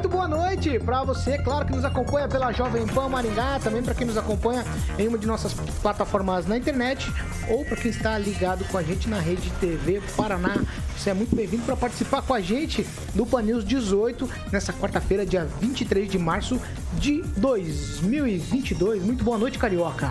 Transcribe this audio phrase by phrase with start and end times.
[0.00, 3.94] Muito boa noite para você, claro que nos acompanha pela Jovem Pan Maringá, também para
[3.94, 4.64] quem nos acompanha
[4.98, 7.12] em uma de nossas plataformas na internet
[7.50, 10.56] ou para quem está ligado com a gente na Rede TV Paraná.
[10.96, 15.26] Você é muito bem-vindo para participar com a gente do Pan News 18 nessa quarta-feira,
[15.26, 16.58] dia 23 de março
[16.94, 19.02] de 2022.
[19.02, 20.10] Muito boa noite, carioca.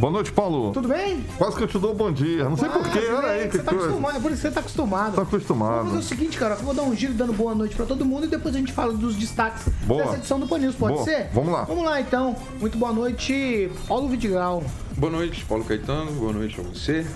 [0.00, 0.72] Boa noite, Paulo.
[0.72, 1.22] Tudo bem?
[1.36, 2.44] Quase que eu te dou bom dia.
[2.48, 3.84] Não sei porquê, Quase, olha aí que Você tá coisa.
[3.84, 5.14] acostumado, é por isso que você tá acostumado.
[5.14, 5.76] Tá acostumado.
[5.76, 8.02] Vamos fazer o seguinte, cara, eu vou dar um giro dando boa noite pra todo
[8.02, 10.04] mundo e depois a gente fala dos destaques Boa.
[10.04, 11.04] dessa edição do Pan News, pode Boa.
[11.04, 11.28] ser?
[11.34, 11.64] Vamos lá.
[11.64, 12.34] Vamos lá então.
[12.58, 14.62] Muito boa noite, Paulo Vidigal.
[15.00, 16.12] Boa noite, Paulo Caetano.
[16.12, 17.06] Boa noite a você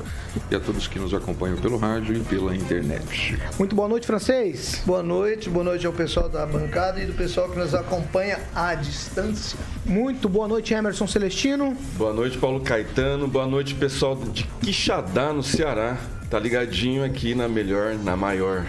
[0.50, 3.38] e a todos que nos acompanham pelo rádio e pela internet.
[3.58, 4.80] Muito boa noite, francês.
[4.86, 8.74] Boa noite, boa noite ao pessoal da bancada e do pessoal que nos acompanha à
[8.74, 9.58] distância.
[9.84, 11.76] Muito boa noite, Emerson Celestino.
[11.98, 13.28] Boa noite, Paulo Caetano.
[13.28, 15.98] Boa noite, pessoal de Quixadá, no Ceará.
[16.30, 18.64] Tá ligadinho aqui na melhor, na maior.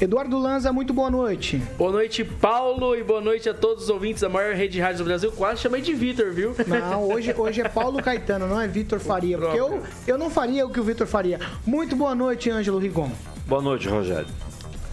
[0.00, 1.56] Eduardo Lanza, muito boa noite.
[1.78, 4.98] Boa noite, Paulo, e boa noite a todos os ouvintes da maior rede de rádios
[4.98, 5.32] do Brasil.
[5.32, 6.54] Quase chamei de Vitor, viu?
[6.66, 10.66] Não, hoje, hoje é Paulo Caetano, não é Vitor Faria, porque eu, eu não faria
[10.66, 11.40] o que o Vitor faria.
[11.64, 13.10] Muito boa noite, Ângelo Rigon.
[13.46, 14.28] Boa noite, Rogério.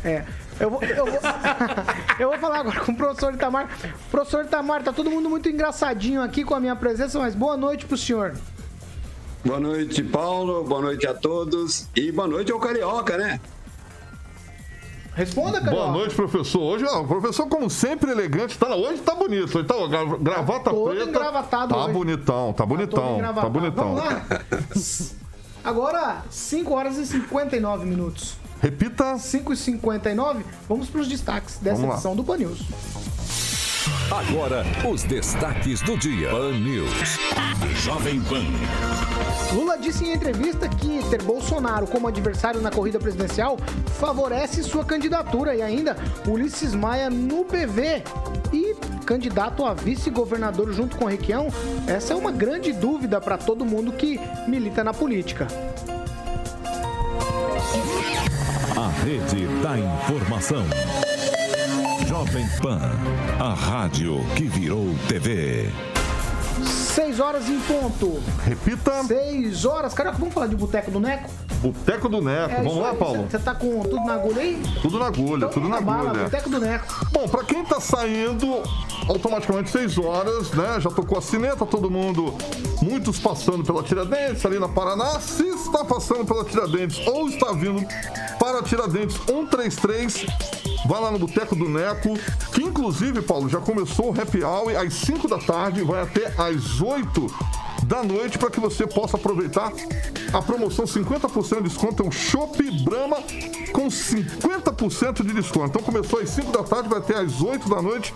[0.05, 0.23] É.
[0.57, 1.19] Eu vou, eu, vou,
[2.19, 3.69] eu vou falar agora com o professor Itamar.
[4.09, 7.85] Professor Itamar, tá todo mundo muito engraçadinho aqui com a minha presença, mas boa noite
[7.85, 8.35] pro senhor.
[9.43, 10.63] Boa noite, Paulo.
[10.63, 11.89] Boa noite a todos.
[11.93, 13.41] E boa noite ao Carioca, né?
[15.16, 15.72] Responda, cara.
[15.72, 16.59] Boa noite, professor.
[16.61, 18.58] Hoje, ó, o professor, como sempre, elegante.
[18.58, 19.58] Tá, hoje tá bonito.
[19.58, 21.09] Hoje tá ó, gra- gravata todo preta.
[21.09, 21.94] engravatado Tá hoje.
[21.94, 23.19] bonitão, tá bonitão.
[23.34, 23.96] Tá bonitão.
[23.96, 24.25] Vamos lá.
[25.63, 28.35] Agora, 5 horas e 59 minutos.
[28.62, 29.18] Repita.
[29.18, 32.59] 5 e 59, vamos pros destaques dessa edição do Pan News.
[34.09, 36.29] Agora, os destaques do dia.
[36.29, 37.19] Pan News.
[37.83, 38.44] Jovem Pan.
[39.53, 43.57] Lula disse em entrevista que ter Bolsonaro como adversário na corrida presidencial
[43.99, 48.03] favorece sua candidatura e ainda Ulisses Maia no PV
[48.53, 51.47] e candidato a vice-governador junto com Requião.
[51.85, 55.47] Essa é uma grande dúvida para todo mundo que milita na política.
[58.77, 60.63] A rede da informação.
[62.13, 62.91] Jovem Pan,
[63.40, 65.92] a rádio que virou TV.
[66.93, 68.21] 6 horas em ponto.
[68.43, 69.03] Repita.
[69.03, 69.93] 6 horas.
[69.93, 71.29] Caraca, vamos falar de Boteco do Neco?
[71.61, 72.51] Boteco do Neco.
[72.51, 72.97] É Vamos lá, aí.
[72.97, 73.27] Paulo?
[73.29, 74.61] Você tá com tudo na agulha aí?
[74.81, 76.23] Tudo na agulha, Então, tudo na bala, agulha.
[76.25, 76.85] Boteco do Neco.
[77.11, 78.61] Bom, pra quem tá saindo,
[79.07, 80.79] automaticamente 6 horas, né?
[80.79, 82.35] Já tocou a sineta, todo mundo,
[82.81, 85.19] muitos passando pela Tiradentes, ali na Paraná.
[85.19, 87.83] Se está passando pela Tiradentes ou está vindo
[88.39, 90.25] para Tiradentes 133,
[90.85, 92.13] vai lá no Boteco do Neco,
[92.51, 96.81] que inclusive, Paulo, já começou o happy hour às 5 da tarde, vai até às
[96.83, 97.27] 8
[97.83, 99.71] da noite para que você possa aproveitar
[100.31, 102.03] a promoção 50% de desconto.
[102.03, 103.17] É um Chopp Brahma
[103.71, 105.67] com 50% de desconto.
[105.67, 108.13] Então começou às 5 da tarde, vai até às 8 da noite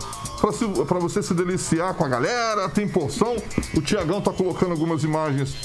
[0.88, 2.70] para você se deliciar com a galera.
[2.70, 3.36] Tem porção.
[3.76, 5.56] O Tiagão tá colocando algumas imagens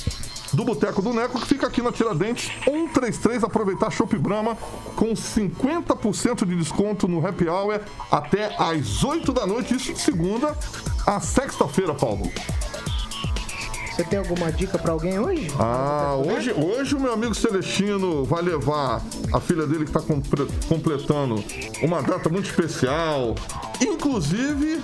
[0.53, 3.45] do Boteco do Neco, que fica aqui na Tiradentes 133.
[3.45, 4.57] Aproveitar Chopp Brahma
[4.97, 7.81] com 50% de desconto no Happy Hour
[8.11, 9.75] até às 8 da noite.
[9.75, 10.57] Isso de segunda
[11.07, 12.31] a sexta-feira, Paulo.
[13.95, 15.49] Você tem alguma dica pra alguém hoje?
[15.59, 20.01] Ah, hoje, hoje o meu amigo Celestino vai levar a filha dele que está
[20.67, 21.45] completando
[21.83, 23.35] uma data muito especial.
[23.83, 24.83] Inclusive,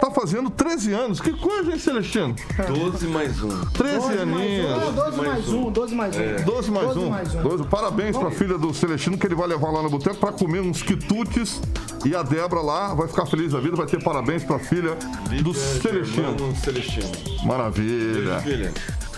[0.00, 1.20] tá fazendo 13 anos.
[1.20, 2.34] Que coisa, hein, Celestino?
[2.66, 3.48] 12 mais um.
[3.66, 4.82] 13 12 mais aninhos.
[4.88, 6.44] um, 12 mais um, 12 mais um.
[6.44, 7.10] 12 mais 12 um.
[7.10, 7.42] mais um.
[7.42, 7.64] 12.
[7.64, 10.82] Parabéns pra filha do Celestino que ele vai levar lá no boteco pra comer uns
[10.82, 11.60] quitutes.
[12.04, 14.96] E a Débora lá vai ficar feliz da vida, vai ter parabéns pra filha
[15.42, 16.54] do Celestino.
[16.56, 17.10] Celestino.
[17.44, 18.40] Maravilha.
[18.40, 18.72] Filha.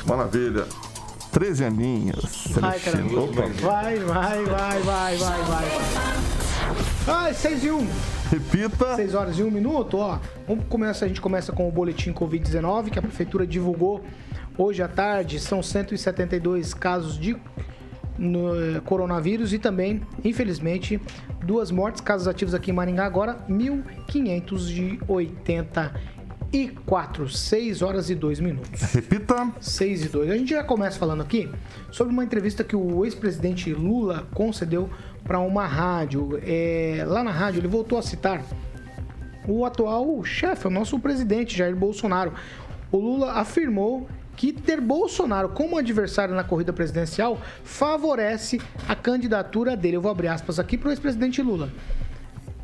[0.06, 0.66] Maravilha.
[1.30, 2.46] 13 aninhos.
[2.58, 3.08] Vai, Celestino.
[3.08, 3.42] caramba.
[3.42, 3.48] Opa.
[3.60, 5.68] Vai, vai, vai, vai, vai, vai.
[7.06, 8.19] Ai, 6 e 1.
[8.30, 8.94] Repita.
[8.94, 10.20] 6 horas e 1 minuto, ó.
[10.46, 14.04] Vamos começar, a gente começa com o boletim Covid-19 que a prefeitura divulgou
[14.56, 15.40] hoje à tarde.
[15.40, 17.36] São 172 casos de
[18.16, 21.00] no, eh, coronavírus e também, infelizmente,
[21.44, 23.36] duas mortes, casos ativos aqui em Maringá agora,
[26.52, 27.28] 1.584.
[27.28, 28.80] 6 horas e 2 minutos.
[28.92, 29.52] Repita.
[29.60, 30.30] 6 e 2.
[30.30, 31.48] A gente já começa falando aqui
[31.90, 34.90] sobre uma entrevista que o ex-presidente Lula concedeu
[35.24, 36.40] para uma rádio.
[36.42, 38.42] É, lá na rádio, ele voltou a citar
[39.46, 42.32] o atual chefe, o nosso presidente Jair Bolsonaro.
[42.92, 49.96] O Lula afirmou que ter Bolsonaro como adversário na corrida presidencial favorece a candidatura dele.
[49.96, 51.70] Eu vou abrir aspas aqui para o ex-presidente Lula.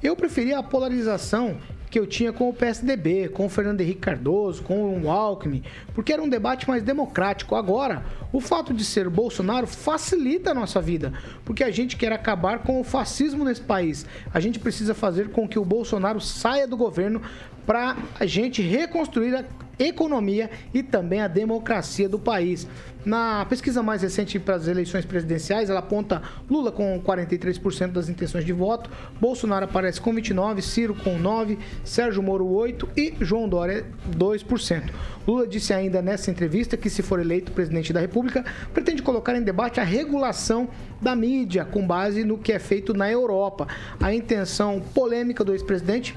[0.03, 1.57] Eu preferia a polarização
[1.91, 5.63] que eu tinha com o PSDB, com o Fernando Henrique Cardoso, com o Alckmin,
[5.95, 7.55] porque era um debate mais democrático.
[7.55, 11.13] Agora, o fato de ser Bolsonaro facilita a nossa vida,
[11.45, 14.07] porque a gente quer acabar com o fascismo nesse país.
[14.33, 17.23] A gente precisa fazer com que o Bolsonaro saia do governo
[17.67, 19.45] para a gente reconstruir a
[19.79, 22.67] economia e também a democracia do país.
[23.05, 28.45] Na pesquisa mais recente para as eleições presidenciais, ela aponta Lula com 43% das intenções
[28.45, 28.91] de voto,
[29.21, 34.91] Bolsonaro aparece com 29%, Ciro com 9%, Sérgio Moro 8% e João Dória 2%.
[35.25, 39.43] Lula disse ainda nessa entrevista que, se for eleito presidente da República, pretende colocar em
[39.43, 40.69] debate a regulação
[41.01, 43.69] da mídia com base no que é feito na Europa.
[44.01, 46.17] A intenção polêmica do ex-presidente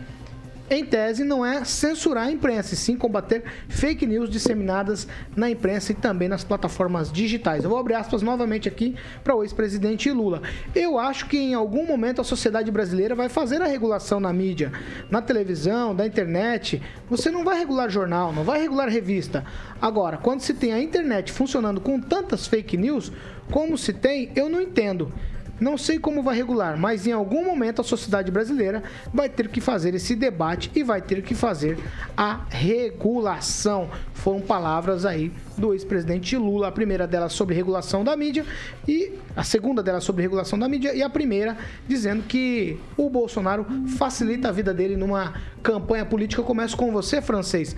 [0.70, 5.92] em tese, não é censurar a imprensa, e sim combater fake news disseminadas na imprensa
[5.92, 7.64] e também nas plataformas digitais.
[7.64, 10.42] Eu vou abrir aspas novamente aqui para o ex-presidente Lula.
[10.76, 14.72] Eu acho que em algum momento a sociedade brasileira vai fazer a regulação na mídia,
[15.10, 16.82] na televisão, da internet.
[17.10, 19.44] Você não vai regular jornal, não vai regular revista.
[19.82, 23.12] Agora, quando se tem a internet funcionando com tantas fake news,
[23.52, 25.12] como se tem, eu não entendo.
[25.60, 28.84] Não sei como vai regular, mas em algum momento a sociedade brasileira
[29.14, 31.78] vai ter que fazer esse debate e vai ter que fazer
[32.16, 33.90] a regulação.
[34.14, 36.70] Foram palavras aí do ex-presidente Lula.
[36.70, 38.46] A primeira delas sobre regulação da mídia
[38.88, 41.58] e a segunda delas sobre regulação da mídia e a primeira
[41.88, 43.66] dizendo que o Bolsonaro
[43.98, 46.42] facilita a vida dele numa campanha política.
[46.42, 47.76] Eu começo com você, francês.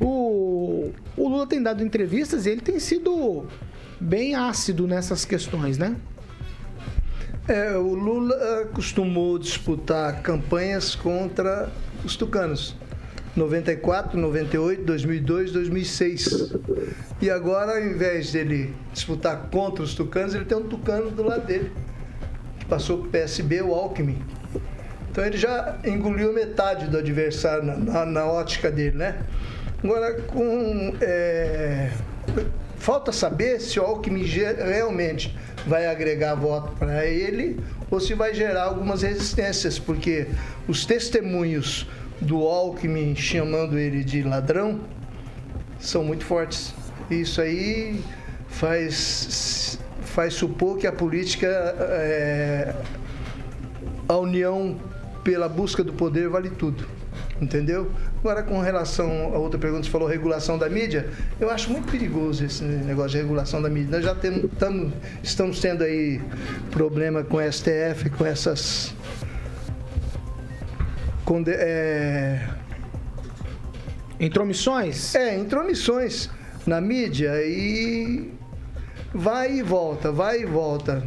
[0.00, 3.46] O, o Lula tem dado entrevistas e ele tem sido
[4.00, 5.96] bem ácido nessas questões, né?
[7.46, 11.68] É, o Lula costumou disputar campanhas contra
[12.02, 12.74] os tucanos.
[13.36, 16.54] 94, 98, 2002, 2006.
[17.20, 21.44] E agora, ao invés dele disputar contra os tucanos, ele tem um tucano do lado
[21.46, 21.70] dele,
[22.60, 24.22] que passou para o PSB, o Alckmin.
[25.10, 29.18] Então ele já engoliu metade do adversário na, na, na ótica dele, né?
[29.82, 30.94] Agora, com.
[31.00, 31.90] É,
[32.78, 35.36] falta saber se o Alckmin realmente
[35.66, 37.58] vai agregar voto para ele
[37.90, 40.26] ou se vai gerar algumas resistências, porque
[40.66, 41.86] os testemunhos
[42.20, 44.80] do Alckmin chamando ele de ladrão
[45.78, 46.74] são muito fortes.
[47.10, 48.00] Isso aí
[48.48, 52.74] faz, faz supor que a política, é,
[54.08, 54.76] a união
[55.22, 56.93] pela busca do poder vale tudo.
[57.44, 57.90] Entendeu?
[58.20, 62.42] Agora, com relação a outra pergunta, você falou regulação da mídia, eu acho muito perigoso
[62.42, 63.90] esse negócio de regulação da mídia.
[63.90, 64.90] Nós já temos, tamo,
[65.22, 66.22] estamos tendo aí
[66.70, 68.94] problema com o STF, com essas.
[71.26, 72.48] Com de, é...
[74.18, 75.14] Intromissões?
[75.14, 76.30] É, intromissões
[76.66, 78.32] na mídia e
[79.12, 81.04] vai e volta, vai e volta.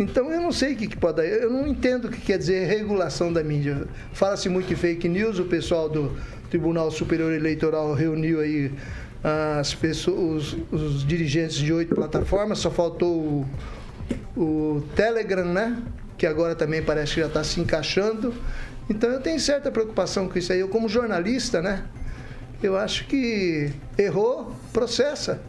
[0.00, 1.26] Então eu não sei o que, que pode dar.
[1.26, 3.86] Eu não entendo o que quer dizer regulação da mídia.
[4.14, 6.16] Fala-se muito em fake news, o pessoal do
[6.48, 8.72] Tribunal Superior Eleitoral reuniu aí
[9.22, 13.46] as pessoas, os, os dirigentes de oito plataformas, só faltou
[14.34, 15.82] o, o Telegram, né?
[16.16, 18.32] Que agora também parece que já está se encaixando.
[18.88, 20.60] Então eu tenho certa preocupação com isso aí.
[20.60, 21.84] Eu, como jornalista, né?
[22.62, 25.42] Eu acho que errou, processa.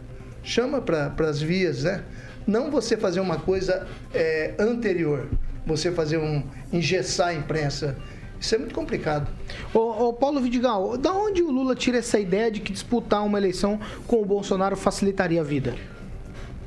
[0.44, 2.04] Chama para as vias, né?
[2.46, 5.28] Não você fazer uma coisa é, anterior,
[5.66, 7.96] você fazer um engessar a imprensa.
[8.40, 9.28] Isso é muito complicado.
[9.72, 13.38] Ô, ô, Paulo Vidigal, da onde o Lula tira essa ideia de que disputar uma
[13.38, 15.76] eleição com o Bolsonaro facilitaria a vida?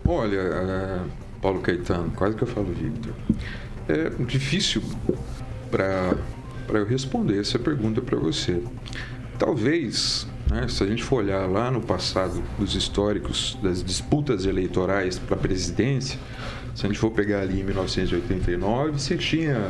[0.07, 0.99] Olha, é,
[1.41, 3.13] Paulo Caetano, quase que eu falo Victor.
[3.89, 4.81] É difícil
[5.69, 6.15] para
[6.79, 8.63] eu responder essa pergunta para você.
[9.37, 10.67] Talvez né?
[10.67, 15.39] Se a gente for olhar lá no passado dos históricos das disputas eleitorais para a
[15.39, 16.19] presidência,
[16.73, 19.69] se a gente for pegar ali em 1989, você tinha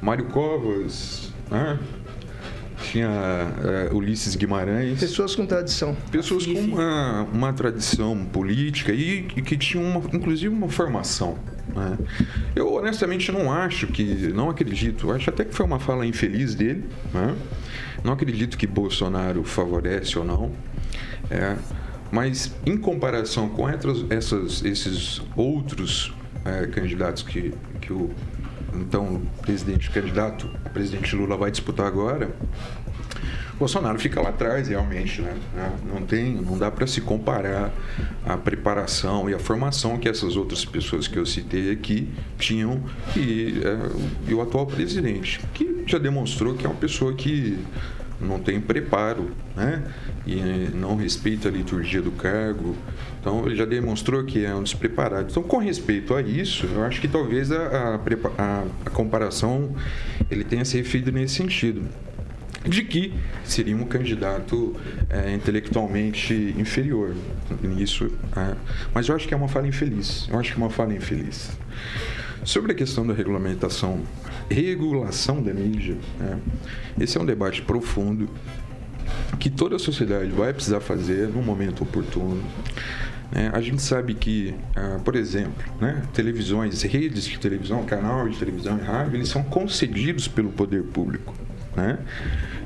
[0.00, 1.78] Mário Covas, né?
[2.82, 4.98] tinha é, Ulisses Guimarães.
[4.98, 5.96] Pessoas com tradição.
[6.10, 11.38] Pessoas com uma, uma tradição política e, e que tinham, uma, inclusive, uma formação.
[11.74, 11.98] Né?
[12.56, 16.84] Eu, honestamente, não acho que, não acredito, acho até que foi uma fala infeliz dele.
[17.12, 17.34] Né?
[18.02, 20.52] Não acredito que Bolsonaro favorece ou não.
[21.30, 21.56] É,
[22.10, 26.12] mas em comparação com essas, esses outros
[26.44, 28.10] é, candidatos que, que o
[28.74, 32.30] então presidente candidato, presidente Lula vai disputar agora,
[33.60, 35.36] Bolsonaro fica lá atrás, realmente, né?
[35.84, 37.70] Não tem, não dá para se comparar
[38.24, 42.82] a preparação e a formação que essas outras pessoas que eu citei aqui tinham
[43.14, 47.58] e, é, e o atual presidente, que já demonstrou que é uma pessoa que
[48.18, 49.84] não tem preparo, né?
[50.26, 50.36] E
[50.74, 52.74] não respeita a liturgia do cargo.
[53.20, 55.28] Então, ele já demonstrou que é um despreparado.
[55.30, 57.98] Então, com respeito a isso, eu acho que talvez a,
[58.38, 59.74] a, a comparação
[60.30, 61.82] ele tenha se referido nesse sentido
[62.64, 63.14] de que
[63.44, 64.76] seria um candidato
[65.08, 67.14] é, intelectualmente inferior
[67.62, 68.10] nisso.
[68.36, 68.54] É.
[68.94, 70.28] Mas eu acho que é uma fala infeliz.
[70.30, 71.50] Eu acho que é uma fala infeliz.
[72.44, 74.02] Sobre a questão da regulamentação,
[74.50, 78.28] regulação da mídia, é, esse é um debate profundo
[79.38, 82.42] que toda a sociedade vai precisar fazer no momento oportuno.
[83.32, 88.36] É, a gente sabe que, ah, por exemplo, né, televisões, redes de televisão, canal de
[88.36, 91.32] televisão e rádio, eles são concedidos pelo poder público.
[91.76, 91.98] Né?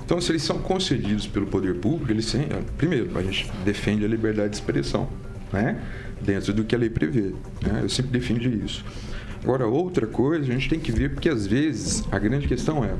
[0.04, 2.46] Então, se eles são concedidos pelo poder público, eles têm,
[2.76, 5.08] primeiro, a gente defende a liberdade de expressão,
[5.52, 5.80] né?
[6.20, 7.32] dentro do que a lei prevê.
[7.62, 7.80] Né?
[7.82, 8.84] Eu sempre defendi isso.
[9.42, 12.94] Agora, outra coisa, a gente tem que ver, porque às vezes a grande questão é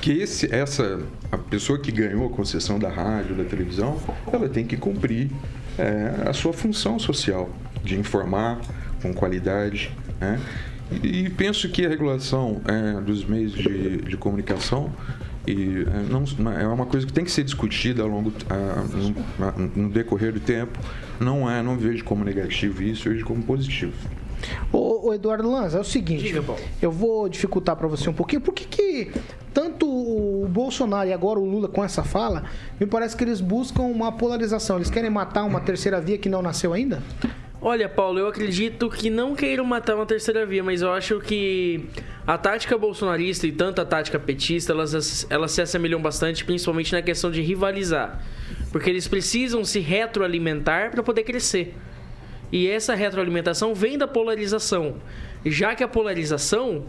[0.00, 4.00] que esse, essa a pessoa que ganhou a concessão da rádio, da televisão,
[4.32, 5.30] ela tem que cumprir
[5.78, 7.50] é, a sua função social
[7.84, 8.60] de informar
[9.02, 10.40] com qualidade, né?
[11.02, 14.92] E, e penso que a regulação é, dos meios de, de comunicação
[15.46, 18.32] e é, não, é uma coisa que tem que ser discutida ao longo
[19.38, 20.78] no, no, decorrer do tempo.
[21.18, 23.92] Não é, não vejo como negativo isso, eu vejo como positivo.
[24.72, 26.42] Ô, ô Eduardo Lanza, é o seguinte, Diga,
[26.80, 28.40] eu vou dificultar para você um pouquinho.
[28.40, 29.12] Por que, que
[29.52, 32.44] tanto o Bolsonaro e agora o Lula com essa fala,
[32.78, 34.76] me parece que eles buscam uma polarização.
[34.76, 37.02] Eles querem matar uma terceira via que não nasceu ainda?
[37.62, 41.84] Olha, Paulo, eu acredito que não queiram matar uma terceira via, mas eu acho que
[42.26, 47.02] a tática bolsonarista e tanto a tática petista, elas, elas se assemelham bastante, principalmente na
[47.02, 48.18] questão de rivalizar.
[48.72, 51.76] Porque eles precisam se retroalimentar para poder crescer.
[52.50, 54.96] E essa retroalimentação vem da polarização.
[55.44, 56.86] Já que a polarização,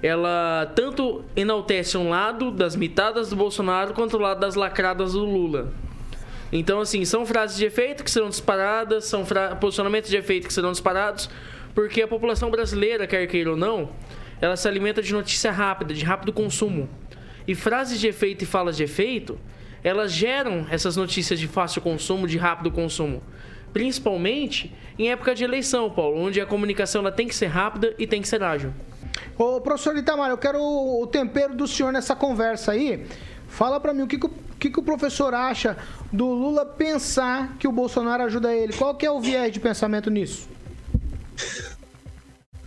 [0.00, 5.24] ela tanto enaltece um lado das mitadas do Bolsonaro quanto o lado das lacradas do
[5.24, 5.72] Lula.
[6.52, 9.24] Então, assim, são frases de efeito que serão disparadas, são
[9.58, 11.30] posicionamentos de efeito que serão disparados,
[11.74, 13.90] porque a população brasileira, quer queira ou não,
[14.38, 16.88] ela se alimenta de notícia rápida, de rápido consumo.
[17.48, 19.38] E frases de efeito e falas de efeito,
[19.82, 23.22] elas geram essas notícias de fácil consumo, de rápido consumo.
[23.72, 28.06] Principalmente em época de eleição, Paulo, onde a comunicação ela tem que ser rápida e
[28.06, 28.74] tem que ser ágil.
[29.38, 33.06] Ô, professor Itamar, eu quero o tempero do senhor nessa conversa aí.
[33.48, 34.30] Fala para mim o que, que,
[34.62, 35.76] que, que, o professor acha
[36.12, 38.72] do Lula pensar que o Bolsonaro ajuda ele.
[38.72, 40.48] Qual que é o viés de pensamento nisso?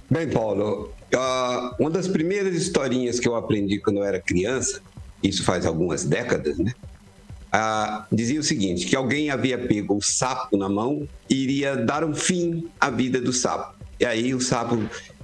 [0.10, 4.82] Bem, Paulo, uh, uma das primeiras historinhas que eu aprendi quando eu era criança,
[5.24, 6.74] isso faz algumas décadas, né?
[7.54, 12.04] Uh, dizia o seguinte: que alguém havia pego o sapo na mão e iria dar
[12.04, 13.74] um fim à vida do sapo.
[13.98, 14.84] E aí o sapo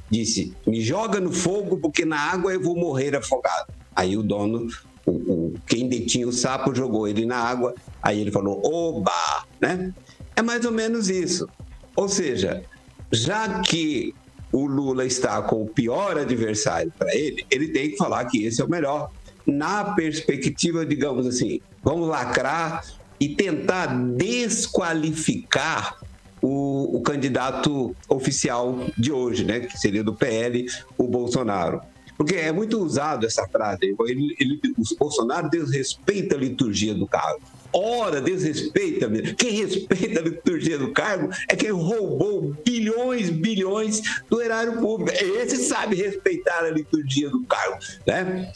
[0.09, 3.73] disse: Me joga no fogo, porque na água eu vou morrer afogado.
[3.93, 4.69] Aí o dono
[5.05, 9.93] o, o, quem detinha o sapo jogou ele na água, aí ele falou, oba, né?
[10.35, 11.47] É mais ou menos isso.
[11.95, 12.63] Ou seja,
[13.11, 14.13] já que
[14.51, 18.61] o Lula está com o pior adversário para ele, ele tem que falar que esse
[18.61, 19.09] é o melhor.
[19.45, 22.85] Na perspectiva, digamos assim, vamos lacrar
[23.19, 25.97] e tentar desqualificar
[26.41, 29.59] o, o candidato oficial de hoje, né?
[29.59, 30.65] Que seria do PL,
[30.97, 31.81] o Bolsonaro.
[32.21, 33.79] Porque é muito usado essa frase.
[34.05, 37.41] Ele, ele, o Bolsonaro desrespeita a liturgia do cargo.
[37.73, 39.35] Ora, desrespeita mesmo.
[39.35, 45.11] Quem respeita a liturgia do cargo é quem roubou bilhões, bilhões do erário público.
[45.11, 48.53] Esse sabe respeitar a liturgia do cargo, né?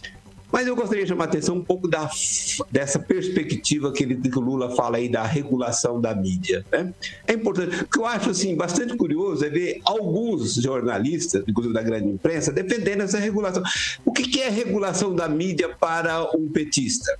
[0.56, 2.10] Mas eu gostaria de chamar a atenção um pouco da,
[2.72, 6.66] dessa perspectiva que, ele, que o Lula fala aí da regulação da mídia.
[6.72, 6.94] Né?
[7.28, 7.84] É importante.
[7.84, 12.54] O que eu acho assim, bastante curioso é ver alguns jornalistas, inclusive da grande imprensa,
[12.54, 13.62] defendendo essa regulação.
[14.06, 17.20] O que, que é regulação da mídia para um petista?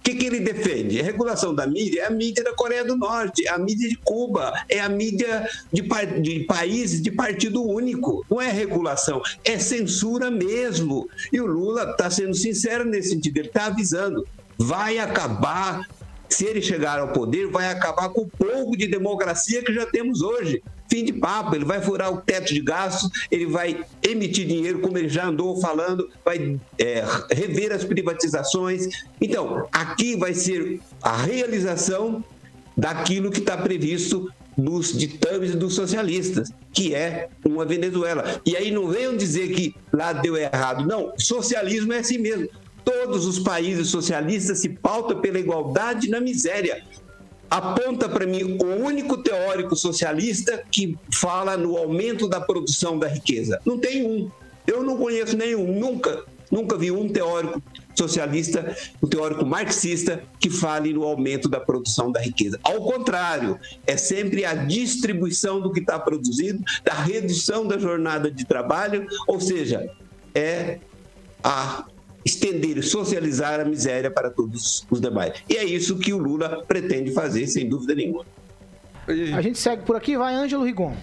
[0.00, 0.98] O que, que ele defende?
[0.98, 3.96] A regulação da mídia é a mídia da Coreia do Norte, é a mídia de
[3.96, 5.82] Cuba, é a mídia de,
[6.22, 8.24] de países de partido único.
[8.30, 11.06] Não é regulação, é censura mesmo.
[11.30, 14.26] E o Lula está sendo sincero nesse sentido, ele está avisando.
[14.56, 15.86] Vai acabar
[16.30, 20.22] se ele chegar ao poder, vai acabar com o pouco de democracia que já temos
[20.22, 20.62] hoje.
[20.90, 24.98] Fim de papo, ele vai furar o teto de gastos, ele vai emitir dinheiro, como
[24.98, 28.88] ele já andou falando, vai é, rever as privatizações.
[29.20, 32.24] Então, aqui vai ser a realização
[32.76, 38.40] daquilo que está previsto nos ditames dos socialistas, que é uma Venezuela.
[38.44, 40.86] E aí não venham dizer que lá deu errado.
[40.86, 42.48] Não, socialismo é assim mesmo.
[42.84, 46.82] Todos os países socialistas se pautam pela igualdade na miséria.
[47.50, 53.60] Aponta para mim o único teórico socialista que fala no aumento da produção da riqueza.
[53.66, 54.30] Não tem um.
[54.66, 57.60] Eu não conheço nenhum, nunca, nunca vi um teórico
[57.92, 62.58] socialista, um teórico marxista que fale no aumento da produção da riqueza.
[62.62, 68.44] Ao contrário, é sempre a distribuição do que está produzido, da redução da jornada de
[68.44, 69.90] trabalho, ou seja,
[70.34, 70.78] é
[71.42, 71.84] a
[72.24, 75.42] estender e socializar a miséria para todos os demais.
[75.48, 78.24] E é isso que o Lula pretende fazer, sem dúvida nenhuma.
[79.34, 80.94] A gente segue por aqui, vai Ângelo Rigon.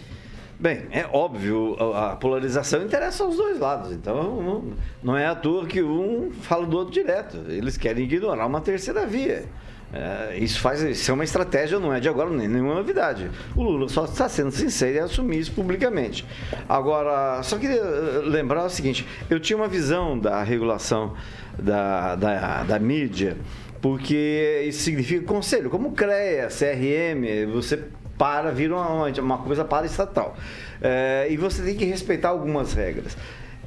[0.59, 3.91] Bem, é óbvio, a polarização interessa aos dois lados.
[3.91, 7.37] Então, não, não é à toa que um fala do outro direto.
[7.47, 9.45] Eles querem ignorar uma terceira via.
[9.93, 13.31] É, isso faz isso é uma estratégia, não é de agora, nem nenhuma novidade.
[13.55, 16.25] O Lula só está sendo sincero e assumir isso publicamente.
[16.67, 21.13] Agora, só queria eh, lembrar o seguinte: eu tinha uma visão da regulação
[21.57, 23.37] da, da, da mídia,
[23.81, 27.81] porque isso significa conselho, como CREA, CRM, você
[28.17, 30.35] para, vira uma, uma coisa para estatal.
[30.81, 33.15] É, e você tem que respeitar algumas regras.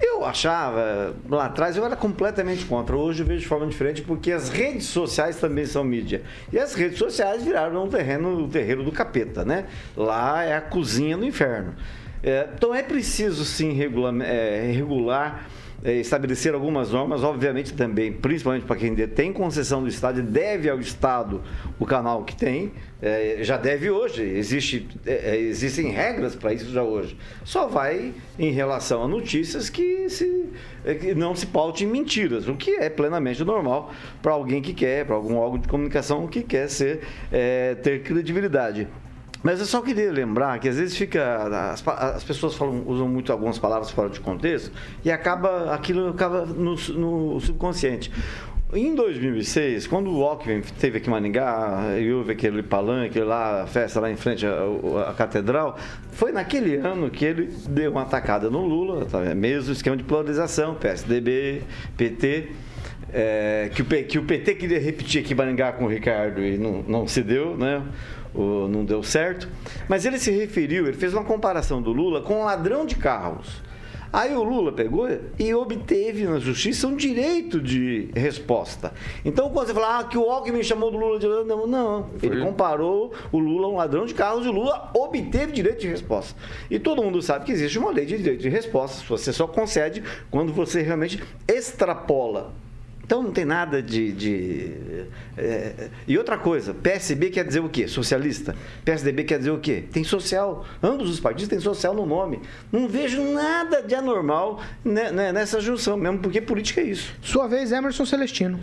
[0.01, 2.97] Eu achava, lá atrás, eu era completamente contra.
[2.97, 6.23] Hoje eu vejo de forma diferente, porque as redes sociais também são mídia.
[6.51, 9.67] E as redes sociais viraram um terreno, um terreiro do capeta, né?
[9.95, 11.75] Lá é a cozinha do inferno.
[12.23, 15.47] É, então é preciso sim regular, é, regular
[15.85, 21.43] estabelecer algumas normas, obviamente também, principalmente para quem tem concessão do Estado, deve ao Estado
[21.79, 26.71] o canal que tem, é, já deve hoje, existe, é, é existem regras para isso
[26.71, 27.17] já hoje.
[27.45, 30.51] Só vai em relação a notícias que, se,
[30.85, 34.75] é, que não se paute em mentiras, o que é plenamente normal para alguém que
[34.75, 37.01] quer, para algum órgão de comunicação que quer ser,
[37.33, 38.87] é, ter credibilidade.
[39.43, 41.73] Mas eu só queria lembrar que às vezes fica.
[41.73, 44.71] As, as, pessoas falam, usam muito algumas palavras fora de contexto
[45.05, 48.11] e acaba aquilo acaba no, no subconsciente.
[48.73, 53.99] Em 2006, quando o Alckmin esteve aqui em Maningá, e houve aquele palanque lá, festa
[53.99, 54.53] lá em frente à,
[55.09, 55.77] à, catedral,
[56.13, 60.77] foi naquele ano que ele deu uma atacada no Lula, tá, mesmo esquema de polarização,
[60.77, 61.63] PSDB,
[61.97, 62.49] PT.
[63.13, 66.57] É, que, o, que o PT queria repetir aqui em Maringá com o Ricardo e
[66.57, 67.83] não, não se deu, né?
[68.35, 69.49] O, não deu certo.
[69.89, 73.63] Mas ele se referiu, ele fez uma comparação do Lula com um ladrão de carros.
[74.13, 78.93] Aí o Lula pegou e obteve na justiça um direito de resposta.
[79.25, 82.11] Então, quando você fala ah, que o Alckmin chamou do Lula de ladrão, não, não.
[82.21, 85.87] Ele comparou o Lula a um ladrão de carros e o Lula obteve direito de
[85.87, 86.35] resposta.
[86.69, 89.05] E todo mundo sabe que existe uma lei de direito de resposta.
[89.09, 92.53] Você só concede quando você realmente extrapola
[93.11, 94.13] então não tem nada de.
[94.13, 94.73] de
[95.37, 95.89] é...
[96.07, 97.89] E outra coisa, PSB quer dizer o quê?
[97.89, 98.55] Socialista.
[98.85, 99.83] PSDB quer dizer o quê?
[99.91, 100.65] Tem social.
[100.81, 102.39] Ambos os partidos têm social no nome.
[102.71, 107.13] Não vejo nada de anormal nessa junção, mesmo porque política é isso.
[107.21, 108.61] Sua vez, Emerson Celestino.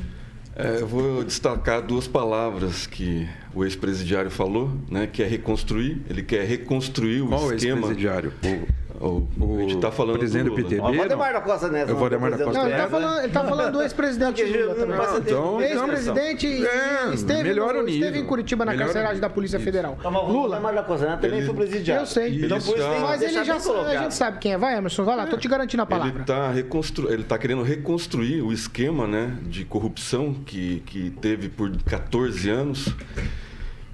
[0.55, 6.01] É, eu vou destacar duas palavras que o ex-presidiário falou, né, que é reconstruir.
[6.09, 7.81] Ele quer reconstruir o Qual esquema.
[7.81, 8.33] Qual ex-presidiário?
[8.45, 10.81] O, o, a gente está falando presidente do, do PTB.
[10.81, 11.93] O Valdemar da Costa nessa.
[11.93, 14.97] O Valdemar da Costa Não, ele está falando, ele tá falando do ex-presidente Lula também.
[15.19, 17.93] Então, ex-presidente é, esteve, melhor no, nível.
[18.07, 19.65] esteve em Curitiba na melhor carceragem da Polícia isso.
[19.65, 19.95] Federal.
[19.99, 20.49] Então, o Lula.
[20.59, 22.01] Valdemar da Costa também ele- foi presidiário.
[22.01, 22.45] Eu sei.
[22.45, 24.57] Então, Isso por Mas ele já a gente sabe quem é.
[24.57, 26.21] Vai, Emerson, vai lá, tô te garantindo a Ele palavra.
[26.21, 27.11] está reconstru...
[27.11, 32.93] ele tá querendo reconstruir o esquema né, de corrupção que, que teve por 14 anos.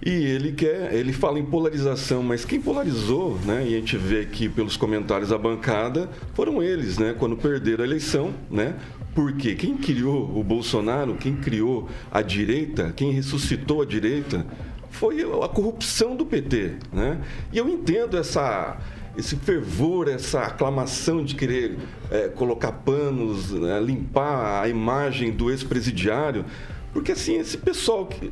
[0.05, 3.63] E ele quer, ele fala em polarização, mas quem polarizou, né?
[3.65, 7.15] E a gente vê aqui pelos comentários da bancada, foram eles, né?
[7.17, 8.75] Quando perderam a eleição, né?
[9.15, 14.45] Porque quem criou o Bolsonaro, quem criou a direita, quem ressuscitou a direita,
[14.89, 17.21] foi a corrupção do PT, né?
[17.53, 18.77] E eu entendo essa
[19.15, 21.77] esse fervor, essa aclamação de querer
[22.09, 26.43] eh, colocar panos, né, limpar a imagem do ex-presidiário,
[26.91, 28.31] porque assim esse pessoal que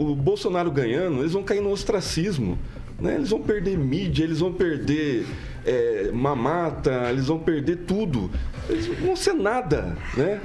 [0.00, 2.58] o Bolsonaro ganhando, eles vão cair no ostracismo.
[2.98, 3.16] Né?
[3.16, 5.26] Eles vão perder mídia, eles vão perder
[5.64, 8.30] é, mamata, eles vão perder tudo.
[8.68, 9.96] Eles vão ser nada.
[10.16, 10.40] Né?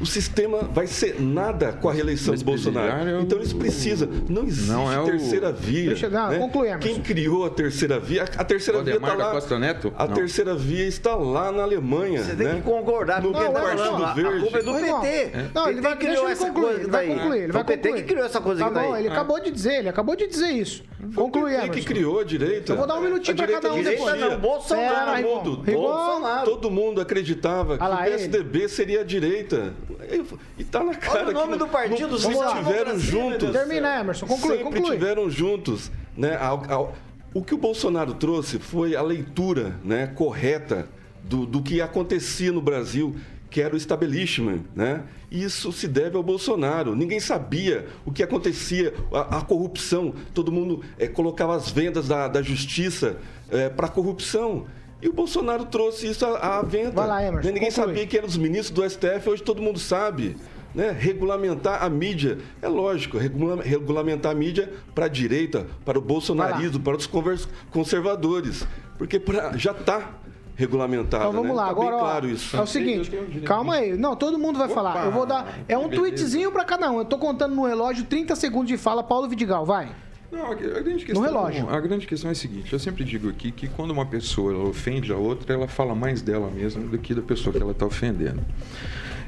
[0.00, 2.86] O sistema vai ser nada com a reeleição do Bolsonaro.
[2.86, 4.08] presidiário é Então eles precisam.
[4.28, 5.86] Não existe Não é o- terceira via.
[5.88, 6.38] Deixa eu dar- né?
[6.38, 6.88] conclui, Emerson.
[6.88, 8.22] Quem criou a terceira via?
[8.36, 9.30] A terceira via está lá.
[9.32, 9.92] Costa Neto?
[9.96, 10.14] A Não.
[10.14, 12.22] terceira via está lá na Alemanha.
[12.22, 12.54] Você tem né?
[12.56, 14.04] que concordar No com o tá Emerson, falando.
[14.04, 14.40] A- Verde.
[14.40, 14.72] culpa é do.
[14.74, 15.30] PT.
[15.54, 17.88] Não, ele vai, criou ele essa concluir, coisa ele vai concluir, ele vai o PT
[17.88, 18.02] concluir.
[18.02, 20.50] que criou essa coisa Tá tá bom, ele acabou de dizer, ele acabou de dizer
[20.50, 20.82] isso.
[21.14, 22.72] Conclui, Quem que criou a direita?
[22.72, 24.20] Eu vou dar um minutinho A pra direita cada um depois.
[24.20, 25.22] não, Bolsonaro.
[25.22, 25.80] Todo, Rigon.
[25.82, 26.44] Bolsonaro.
[26.50, 29.74] todo mundo acreditava que Ah o PSDB seria a direita.
[30.58, 33.50] E tá na cara Olha o nome que do partido, Democracia, meu juntos.
[33.52, 34.26] Termina, Emerson.
[34.26, 34.96] Conclui, sempre conclui.
[34.98, 36.36] tiveram juntos, né?
[36.36, 36.94] Ao- ao-
[37.34, 40.88] O que o Bolsonaro trouxe foi a leitura, né, correta
[41.22, 43.14] do, do que acontecia no Brasil,
[43.50, 45.02] que era o establishment, né?
[45.30, 46.94] Isso se deve ao Bolsonaro.
[46.94, 50.14] Ninguém sabia o que acontecia, a, a corrupção.
[50.34, 53.16] Todo mundo é, colocava as vendas da, da justiça
[53.50, 54.66] é, para a corrupção.
[55.00, 56.90] E o Bolsonaro trouxe isso à, à venda.
[56.90, 57.86] Vai lá, Emerson, Ninguém conclui.
[57.86, 60.36] sabia quem eram os ministros do STF, hoje todo mundo sabe.
[60.74, 60.90] Né?
[60.98, 62.38] Regulamentar a mídia.
[62.60, 67.06] É lógico, regula- regulamentar a mídia para a direita, para o bolsonarismo, para os
[67.70, 68.66] conservadores.
[68.98, 70.10] Porque pra- já está
[70.56, 71.22] regulamentado.
[71.22, 71.54] Então vamos né?
[71.54, 72.56] lá, Tá agora bem ó, claro isso.
[72.56, 73.10] é o seguinte,
[73.44, 73.96] calma aí.
[73.96, 75.06] Não, todo mundo vai falar.
[75.06, 75.58] Eu vou dar.
[75.68, 76.98] É um tweetzinho pra cada um.
[76.98, 79.02] Eu tô contando no relógio 30 segundos de fala.
[79.02, 79.88] Paulo Vidigal, vai.
[80.30, 81.68] Não, a grande questão, relógio.
[81.70, 85.10] A grande questão é a seguinte: eu sempre digo aqui que quando uma pessoa ofende
[85.12, 88.42] a outra, ela fala mais dela mesma do que da pessoa que ela está ofendendo.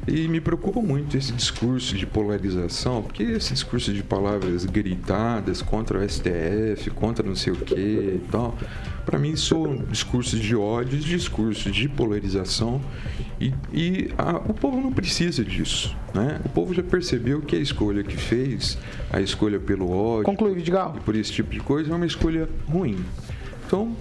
[0.09, 5.99] E me preocupa muito esse discurso de polarização, porque esse discurso de palavras gritadas contra
[5.99, 8.57] o STF, contra não sei o que e tal,
[9.05, 12.81] para mim são discursos de ódio, discursos de polarização.
[13.41, 15.95] E, e a- o povo não precisa disso.
[16.15, 16.41] Né?
[16.45, 18.79] O povo já percebeu que a escolha que fez,
[19.13, 20.95] a escolha pelo ódio, Conclui, Vidigal.
[20.97, 22.99] e por esse tipo de coisa é uma escolha ruim.
[23.67, 23.95] Então,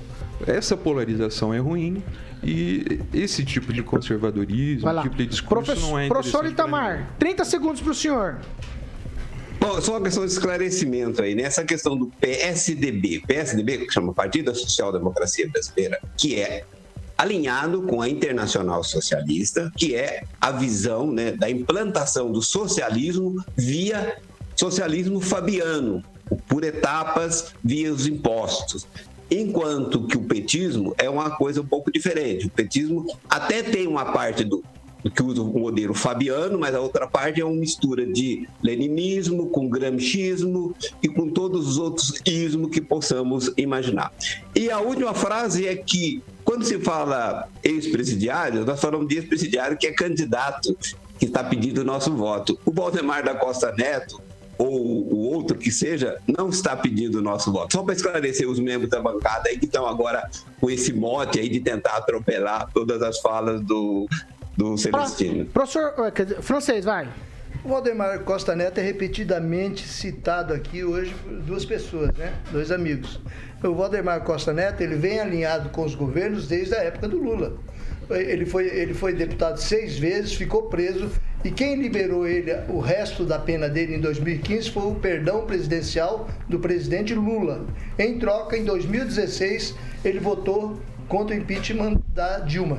[0.48, 2.02] essa polarização é ruim
[2.44, 5.04] e esse tipo de conservadorismo, lá.
[5.04, 8.40] tipo de discurso Professor, não é professor Itamar, 30 segundos pro senhor.
[9.60, 13.22] Bom, só uma questão de esclarecimento aí, nessa questão do PSDB.
[13.28, 16.64] PSDB, que chama Partido da Social Democracia Brasileira, que é
[17.18, 24.18] alinhado com a Internacional Socialista, que é a visão né, da implantação do socialismo via
[24.56, 26.02] socialismo fabiano,
[26.48, 28.88] por etapas via os impostos.
[29.32, 32.48] Enquanto que o petismo é uma coisa um pouco diferente.
[32.48, 34.64] O petismo até tem uma parte do,
[35.10, 39.70] que usa o modelo fabiano, mas a outra parte é uma mistura de leninismo com
[39.70, 44.12] gramscismo e com todos os outros ismos que possamos imaginar.
[44.54, 49.88] E a última frase é que, quando se fala ex-presidiário, nós falamos de ex-presidiário que
[49.88, 50.76] é candidato,
[51.18, 52.60] que está pedindo o nosso voto.
[52.66, 54.22] O Valdemar da Costa Neto,
[54.60, 57.74] ou o outro que seja, não está pedindo o nosso voto.
[57.74, 61.48] Só para esclarecer os membros da bancada aí que estão agora com esse mote aí
[61.48, 64.06] de tentar atropelar todas as falas do,
[64.58, 65.46] do Celestino.
[65.46, 67.08] Professor, eh, dizer, francês, vai.
[67.64, 72.34] O Valdemar Costa Neto é repetidamente citado aqui hoje por duas pessoas, né?
[72.52, 73.20] Dois amigos.
[73.64, 77.58] O Valdemar Costa Neto, ele vem alinhado com os governos desde a época do Lula.
[78.10, 81.10] Ele foi, ele foi deputado seis vezes, ficou preso
[81.44, 86.28] e quem liberou ele, o resto da pena dele em 2015 foi o perdão presidencial
[86.50, 87.66] do presidente Lula.
[87.98, 92.78] Em troca, em 2016, ele votou contra o impeachment da Dilma.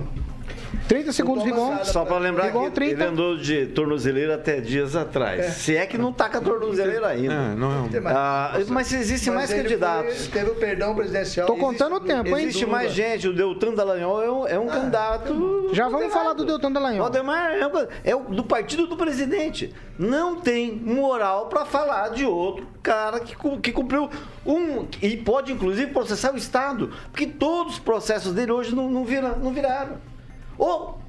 [0.89, 2.93] 30 segundos, nada Só para lembrar Rigon, que 30.
[2.93, 5.55] ele andou de tornozeleira até dias atrás.
[5.55, 7.33] Se é que não tá com a tornozeleira ainda.
[7.33, 7.89] É, não é um...
[8.09, 10.27] Ah, mas existem mais candidatos.
[10.27, 11.47] foi- teve o perdão presidencial.
[11.47, 12.45] Tô contando o tempo, hein?
[12.47, 13.29] Existe mais gente.
[13.29, 15.71] O Deltan Dallagnol é um, é um candidato.
[15.73, 17.09] Já vamos falar do Deltan Dallagnol.
[17.15, 19.73] É, um- é o- do partido do presidente.
[19.99, 24.09] Não tem moral para falar de outro cara que, que cumpriu
[24.45, 24.87] um.
[25.03, 26.91] E pode, inclusive, processar o Estado.
[27.13, 29.97] Porque todos os processos dele hoje não, não, vira, não viraram.
[30.61, 31.00] Ou, man-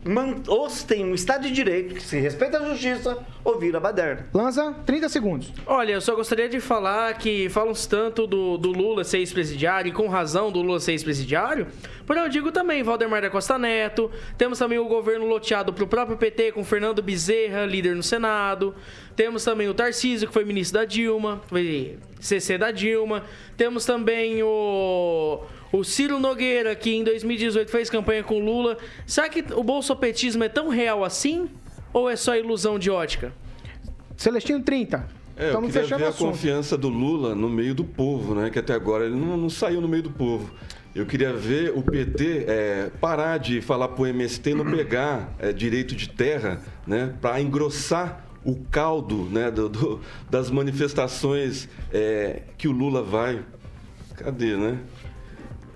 [0.47, 4.27] ou se tem um Estado de Direito que se respeita a justiça, ou vira baderna.
[4.33, 5.53] Lanza, 30 segundos.
[5.65, 9.93] Olha, eu só gostaria de falar que falam-se tanto do, do Lula ser ex-presidiário, e
[9.93, 11.67] com razão do Lula ser ex-presidiário,
[12.05, 16.17] porém eu digo também Valdemar da Costa Neto, temos também o governo loteado pro próprio
[16.17, 18.73] PT, com Fernando Bezerra, líder no Senado,
[19.15, 23.23] temos também o Tarcísio, que foi ministro da Dilma, foi CC da Dilma,
[23.55, 25.43] temos também o...
[25.73, 28.77] O Ciro Nogueira, que em 2018 fez campanha com o Lula.
[29.07, 29.63] Será que o
[29.95, 31.49] bolsopetismo é tão real assim?
[31.93, 33.34] Ou é só ilusão de ótica?
[34.15, 35.06] Celestino, 30.
[35.36, 36.27] É, eu queria ver o a assunto.
[36.32, 38.49] confiança do Lula no meio do povo, né?
[38.49, 40.49] Que até agora ele não, não saiu no meio do povo.
[40.93, 45.95] Eu queria ver o PT é, parar de falar pro MST não pegar é, direito
[45.95, 47.13] de terra, né?
[47.21, 49.49] Para engrossar o caldo, né?
[49.51, 53.41] do- do- das manifestações é, que o Lula vai.
[54.15, 54.77] Cadê, né?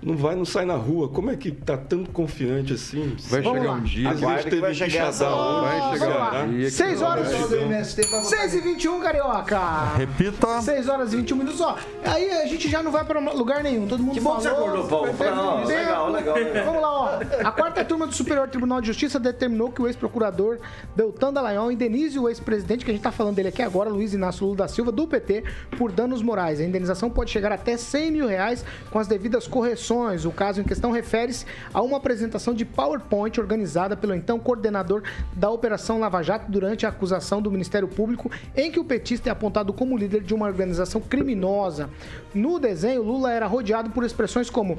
[0.06, 1.08] Não vai, não sai na rua.
[1.08, 3.16] Como é que tá tão confiante assim?
[3.28, 3.76] Vai Vamos chegar lá.
[3.78, 4.08] um dia...
[4.10, 5.66] Aguarde Igreja que teve vai chegar essa hora.
[5.66, 6.42] hoje, Vai chegar lá.
[6.44, 7.26] um dia que 6 vai horas.
[7.28, 7.44] chegar.
[7.44, 9.60] O do MST vai votar 6 e 21, Carioca.
[9.96, 10.62] Repita.
[10.62, 11.76] 6 horas e 21 minutos, ó.
[12.04, 13.88] Aí a gente já não vai pra lugar nenhum.
[13.88, 14.60] Todo mundo Que bom que falou.
[14.60, 15.06] você acordou, Paulo.
[15.06, 15.68] Não, tempo.
[15.68, 16.64] legal, legal, legal.
[16.66, 17.20] Vamos lá, ó.
[17.44, 20.58] A quarta turma do Superior Tribunal de Justiça determinou que o ex-procurador
[20.94, 24.44] Deltan Dallagnol indenize o ex-presidente, que a gente tá falando dele aqui agora, Luiz Inácio
[24.46, 25.42] Lula da Silva, do PT,
[25.76, 26.60] por danos morais.
[26.60, 29.95] A indenização pode chegar até 100 mil reais com as devidas correções.
[30.26, 35.50] O caso em questão refere-se a uma apresentação de PowerPoint organizada pelo então coordenador da
[35.50, 39.72] Operação Lava Jato durante a acusação do Ministério Público, em que o petista é apontado
[39.72, 41.88] como líder de uma organização criminosa.
[42.34, 44.78] No desenho, Lula era rodeado por expressões como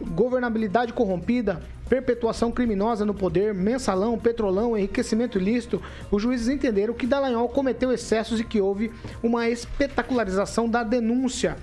[0.00, 7.48] governabilidade corrompida, perpetuação criminosa no poder, mensalão, petrolão, enriquecimento ilícito, os juízes entenderam que Dallagnol
[7.48, 8.92] cometeu excessos e que houve
[9.22, 11.56] uma espetacularização da denúncia.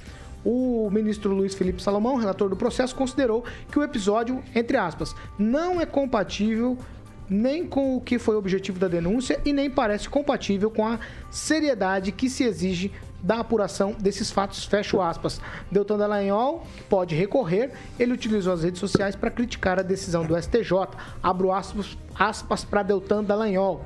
[0.49, 5.81] O ministro Luiz Felipe Salomão, relator do processo, considerou que o episódio, entre aspas, não
[5.81, 6.77] é compatível
[7.29, 11.01] nem com o que foi o objetivo da denúncia e nem parece compatível com a
[11.29, 15.41] seriedade que se exige da apuração desses fatos, fecho aspas.
[15.69, 20.71] Deltan Dallagnol pode recorrer, ele utilizou as redes sociais para criticar a decisão do STJ.
[21.21, 23.83] Abro aspas, aspas para Deltan Dallagnol.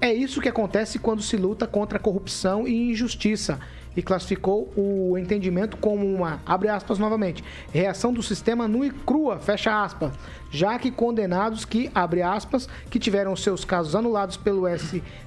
[0.00, 3.60] É isso que acontece quando se luta contra a corrupção e injustiça
[3.96, 9.38] e classificou o entendimento como uma, abre aspas novamente, reação do sistema nua e crua,
[9.38, 10.12] fecha aspas,
[10.50, 15.20] já que condenados que, abre aspas, que tiveram seus casos anulados pelo STF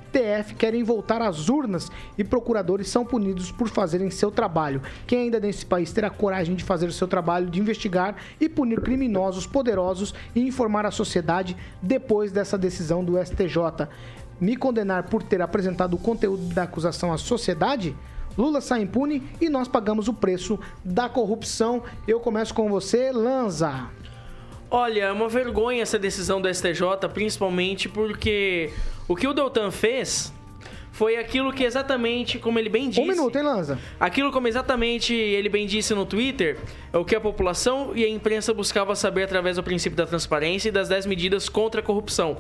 [0.58, 4.82] querem voltar às urnas e procuradores são punidos por fazerem seu trabalho.
[5.08, 8.80] Quem ainda nesse país terá coragem de fazer o seu trabalho de investigar e punir
[8.82, 13.88] criminosos poderosos e informar a sociedade depois dessa decisão do STJ?
[14.39, 17.95] Me condenar por ter apresentado o conteúdo da acusação à sociedade?
[18.38, 21.84] Lula sai impune e nós pagamos o preço da corrupção.
[22.08, 23.89] Eu começo com você, Lanza.
[24.69, 26.82] Olha, é uma vergonha essa decisão do STJ,
[27.13, 28.72] principalmente porque
[29.08, 30.34] o que o Deltan fez
[30.93, 33.01] foi aquilo que exatamente, como ele bem disse.
[33.01, 33.79] Um minuto, hein, Lanza?
[33.99, 36.60] Aquilo como exatamente ele bem disse no Twitter,
[36.93, 40.69] é o que a população e a imprensa buscava saber através do princípio da transparência
[40.69, 42.38] e das 10 medidas contra a corrupção.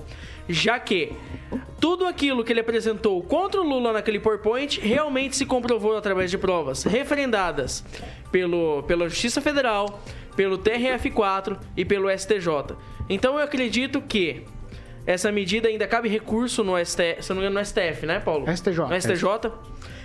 [0.47, 1.13] Já que
[1.81, 6.37] tudo aquilo que ele apresentou contra o Lula naquele PowerPoint realmente se comprovou através de
[6.37, 7.83] provas referendadas
[8.31, 9.99] pelo, pela Justiça Federal,
[10.35, 12.75] pelo TRF4 e pelo STJ.
[13.09, 14.43] Então eu acredito que
[15.05, 18.45] essa medida ainda cabe recurso no STF, se não me engano, no STF, né, Paulo?
[18.49, 18.79] STJ.
[18.87, 19.51] No STJ.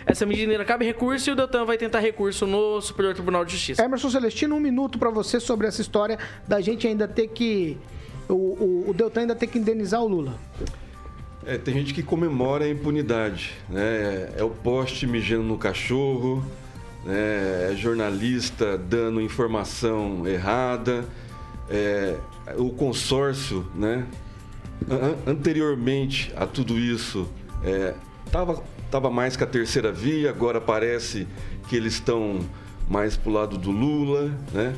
[0.05, 3.53] Essa medida ainda cabe recurso e o Deltan vai tentar recurso no Superior Tribunal de
[3.53, 3.85] Justiça.
[3.85, 7.77] Emerson Celestino, um minuto para você sobre essa história da gente ainda ter que.
[8.29, 10.35] O, o, o Deltan ainda ter que indenizar o Lula.
[11.47, 14.31] É, tem gente que comemora a impunidade, né?
[14.37, 16.45] É o poste mijando no cachorro,
[17.05, 17.71] né?
[17.73, 21.05] é jornalista dando informação errada,
[21.71, 22.17] é,
[22.57, 24.07] o consórcio, né?
[24.91, 27.29] An- anteriormente a tudo isso,
[28.27, 31.27] estava tava mais com a terceira via, agora parece
[31.69, 32.41] que eles estão
[32.89, 34.75] mais pro lado do Lula, né?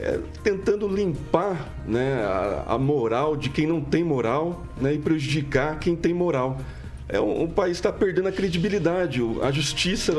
[0.00, 5.76] É, tentando limpar né, a, a moral de quem não tem moral né, e prejudicar
[5.80, 6.60] quem tem moral.
[7.08, 10.12] É, o, o país está perdendo a credibilidade, a justiça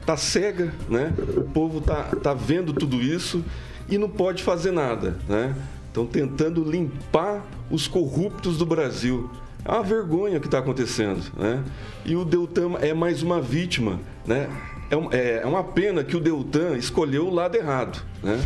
[0.00, 1.12] está cega, né?
[1.36, 3.44] o povo está tá vendo tudo isso
[3.86, 5.18] e não pode fazer nada.
[5.28, 5.54] Né?
[5.88, 9.30] Estão tentando limpar os corruptos do Brasil.
[9.64, 11.22] É uma vergonha o que está acontecendo.
[11.36, 11.62] Né?
[12.04, 14.00] E o Deltan é mais uma vítima.
[14.26, 14.48] Né?
[14.90, 18.00] É, é- é uma pena que o Deltan escolheu o lado errado.
[18.22, 18.40] Né?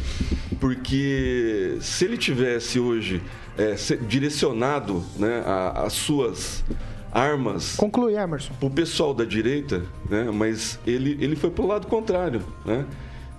[0.59, 3.23] Porque se ele tivesse hoje
[3.59, 3.75] é,
[4.09, 6.65] direcionado né, a- as suas
[7.13, 8.55] armas Conclui, Emerson.
[8.59, 10.31] pro pessoal da direita, né?
[10.33, 12.87] Mas ele, ele foi pro lado contrário, né?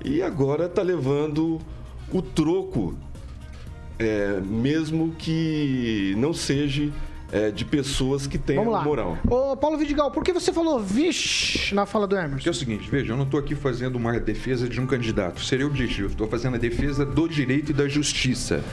[0.06, 1.60] E agora tá levando
[2.12, 2.94] o troco,
[4.00, 6.92] é, mesmo que não seja
[7.32, 8.38] é, de pessoas que
[8.70, 8.84] lá.
[8.84, 9.18] moral.
[9.28, 12.36] Ô, Paulo Vidigal, por que você falou vixe na fala do Emerson?
[12.36, 15.44] Porque é o seguinte, veja, eu não estou aqui fazendo uma defesa de um candidato,
[15.44, 16.10] seria o objetivo.
[16.10, 18.64] Estou fazendo a defesa do direito e da justiça.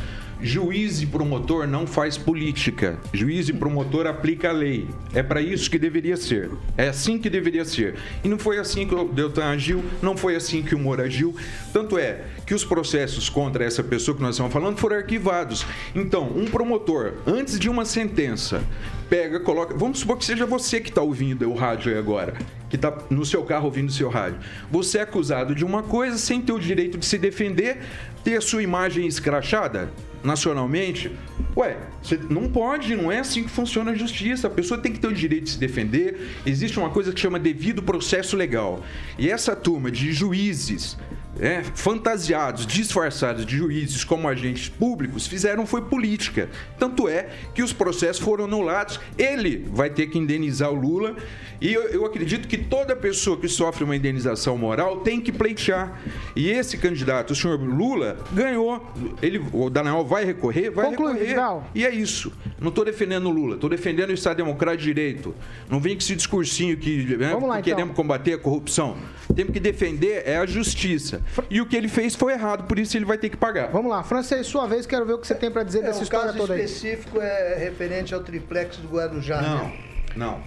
[0.42, 2.98] Juiz e promotor não faz política.
[3.12, 4.88] Juiz e promotor aplica a lei.
[5.12, 6.50] É para isso que deveria ser.
[6.79, 7.96] É assim que deveria ser.
[8.24, 11.37] E não foi assim que o Deltan agiu, não foi assim que o Moro agiu.
[11.74, 15.66] Tanto é que os processos contra essa pessoa que nós estamos falando foram arquivados.
[15.94, 18.62] Então, um promotor, antes de uma sentença,
[19.11, 19.76] pega, coloca.
[19.76, 22.33] Vamos supor que seja você que está ouvindo o rádio aí agora,
[22.70, 24.38] que está no seu carro ouvindo o seu rádio.
[24.70, 27.83] Você é acusado de uma coisa sem ter o direito de se defender,
[28.24, 29.90] ter a sua imagem escrachada
[30.22, 31.11] nacionalmente.
[31.56, 34.46] Ué, você não pode, não é assim que funciona a justiça.
[34.46, 36.40] A pessoa tem que ter o direito de se defender.
[36.46, 38.85] Existe uma coisa que chama devido processo legal.
[39.18, 40.96] E essa turma de juízes
[41.40, 46.50] é, fantasiados, disfarçados de juízes como agentes públicos, fizeram foi política.
[46.79, 49.00] Tanto é que os processos foram anulados.
[49.16, 51.16] Ele vai ter que indenizar o Lula.
[51.61, 56.00] E eu, eu acredito que toda pessoa que sofre uma indenização moral tem que pleitear.
[56.37, 58.87] E esse candidato, o senhor Lula, ganhou.
[59.22, 60.70] Ele, o Daniel vai recorrer?
[60.70, 61.29] Vai Conclui, recorrer.
[61.31, 61.70] Vidal.
[61.74, 62.33] E é isso.
[62.61, 65.35] Não estou defendendo o Lula, estou defendendo o Estado Democrático de Direito.
[65.68, 67.62] Não vem com esse discursinho que né, lá, então.
[67.62, 68.96] queremos combater a corrupção.
[69.35, 71.22] Temos que defender é a justiça.
[71.48, 73.68] E o que ele fez foi errado, por isso ele vai ter que pagar.
[73.70, 76.00] Vamos lá, Francês, sua vez, quero ver o que você tem para dizer É, dessa
[76.00, 76.64] o história caso toda aí.
[76.64, 79.40] específico é referente ao triplex do Guarujá.
[79.40, 79.78] Não, né?
[80.16, 80.40] não.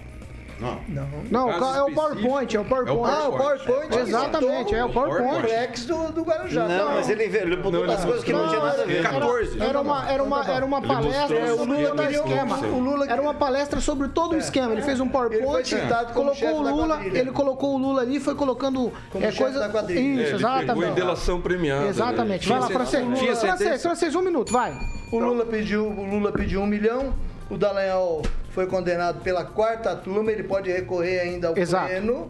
[0.60, 0.80] Não.
[0.88, 1.08] Não.
[1.30, 3.10] Não, No caso é o PowerPoint, é o PowerPoint.
[3.14, 3.98] Ah, o PowerPoint.
[3.98, 5.40] Exatamente, é o PowerPoint.
[5.42, 6.68] Flex do, do Guarujá.
[6.68, 9.02] Não, mas ele, ele botou umas coisas que não, tinha nada a ver.
[9.02, 9.60] 14.
[9.62, 12.58] Era uma, era uma, era uma palestra mostrou sobre os todo o esquema.
[12.58, 14.72] O Lula Era uma palestra sobre todo o esquema.
[14.72, 15.74] Ele fez um Ele foi PowerPoint,
[16.12, 19.58] colocou o Lula, ele colocou o Lula ali, foi colocando é, chefe coisa.
[19.60, 20.22] da quadrilha.
[20.22, 20.94] Isso, É, exatamente.
[20.94, 21.86] delação premiada.
[21.86, 22.48] Exatamente.
[22.48, 22.54] Né?
[22.54, 23.82] Vai lá, francês.
[23.82, 24.74] francês, um minuto, vai.
[25.12, 27.14] O Lula pediu, o Lula pediu um milhão,
[27.50, 31.88] o Dallagnol foi condenado pela quarta turma, ele pode recorrer ainda ao Exato.
[31.88, 32.28] pleno,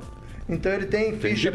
[0.48, 1.52] então ele tem Tem ficha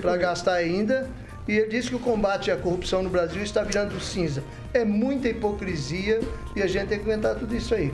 [0.00, 1.08] para gastar ainda.
[1.46, 4.42] E ele disse que o combate à corrupção no Brasil está virando cinza.
[4.72, 6.20] É muita hipocrisia
[6.56, 7.92] e a gente tem que aguentar tudo isso aí.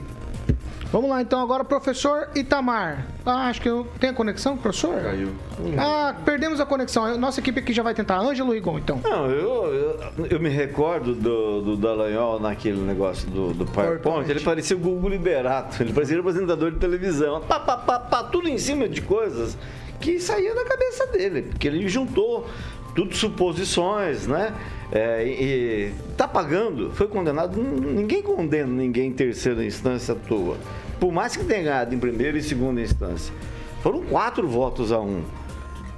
[0.91, 3.07] Vamos lá, então, agora, professor Itamar.
[3.25, 5.01] Ah, acho que eu tenho a conexão com o professor?
[5.01, 5.29] Caiu.
[5.77, 7.17] Ah, perdemos a conexão.
[7.17, 8.19] Nossa equipe aqui já vai tentar.
[8.19, 8.99] Ângelo Rigon, então.
[9.01, 14.01] Não, eu, eu, eu me recordo do, do Dallagnol naquele negócio do, do PowerPoint.
[14.01, 14.29] PowerPoint.
[14.29, 15.81] Ele parecia o Gugu Liberato.
[15.81, 17.39] Ele parecia um apresentador de televisão.
[17.41, 19.57] Pá, pá, pá, pá, tudo em cima de coisas
[20.01, 21.43] que saía da cabeça dele.
[21.43, 22.47] Porque ele juntou
[22.95, 24.53] tudo suposições, né?
[24.91, 27.61] É, e, tá pagando, foi condenado.
[27.61, 30.57] Ninguém condena ninguém em terceira instância à toa.
[30.99, 33.33] Por mais que tenha ganhado em primeira e segunda instância.
[33.81, 35.23] Foram quatro votos a um.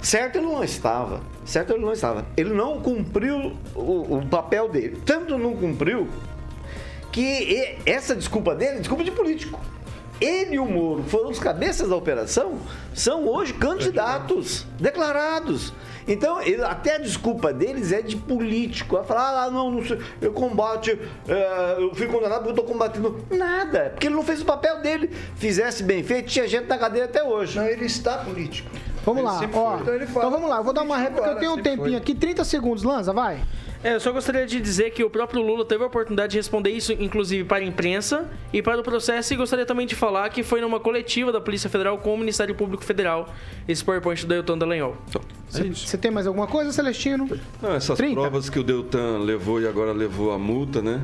[0.00, 1.20] Certo ele não estava.
[1.44, 2.24] Certo ele não estava.
[2.36, 4.98] Ele não cumpriu o, o papel dele.
[5.04, 6.08] Tanto não cumpriu
[7.12, 9.58] que essa desculpa dele é desculpa de político.
[10.24, 12.58] Ele e o Moro foram os cabeças da operação,
[12.94, 15.72] são hoje candidatos declarados.
[16.06, 18.96] Então, ele- até a desculpa deles é de político.
[18.96, 22.64] Vai falar, ah, não, não sei, eu combate, é, eu fui condenado porque eu estou
[22.66, 23.24] combatendo.
[23.30, 25.10] Nada, porque ele não fez o papel dele.
[25.36, 27.58] Fizesse bem feito, tinha gente na cadeia até hoje.
[27.58, 28.68] Não, ele está político.
[29.04, 29.78] Vamos Ele lá, ó.
[29.80, 30.26] Então ele fala.
[30.26, 31.26] Então vamos lá, eu vou dar uma réplica.
[31.28, 31.96] Eu tenho um tempinho foi.
[31.96, 32.82] aqui, 30 segundos.
[32.82, 33.40] Lanza, vai.
[33.84, 36.70] É, eu só gostaria de dizer que o próprio Lula teve a oportunidade de responder
[36.70, 40.42] isso, inclusive para a imprensa e para o processo, e gostaria também de falar que
[40.42, 43.28] foi numa coletiva da Polícia Federal com o Ministério Público Federal,
[43.68, 44.96] esse PowerPoint do Deltan Dallagnol.
[45.06, 45.20] Isso.
[45.54, 47.28] Você tem mais alguma coisa, Celestino?
[47.60, 48.20] Não, essas 30?
[48.20, 51.02] provas que o Deltan levou e agora levou a multa, né?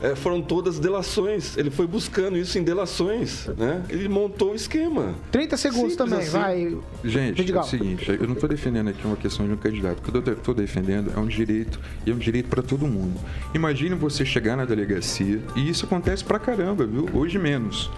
[0.00, 1.56] é, foram todas delações.
[1.56, 3.82] Ele foi buscando isso em delações, né?
[3.88, 5.14] Ele montou o esquema.
[5.30, 6.30] 30 segundos Simples também, assim.
[6.30, 6.78] vai.
[7.04, 9.98] Gente, é o seguinte, eu não estou defendendo aqui uma questão de um candidato.
[9.98, 13.18] O que eu estou defendendo é um direito, e é um direito para todo mundo.
[13.54, 17.08] Imagine você chegar na delegacia, e isso acontece pra caramba, viu?
[17.14, 17.90] Hoje menos.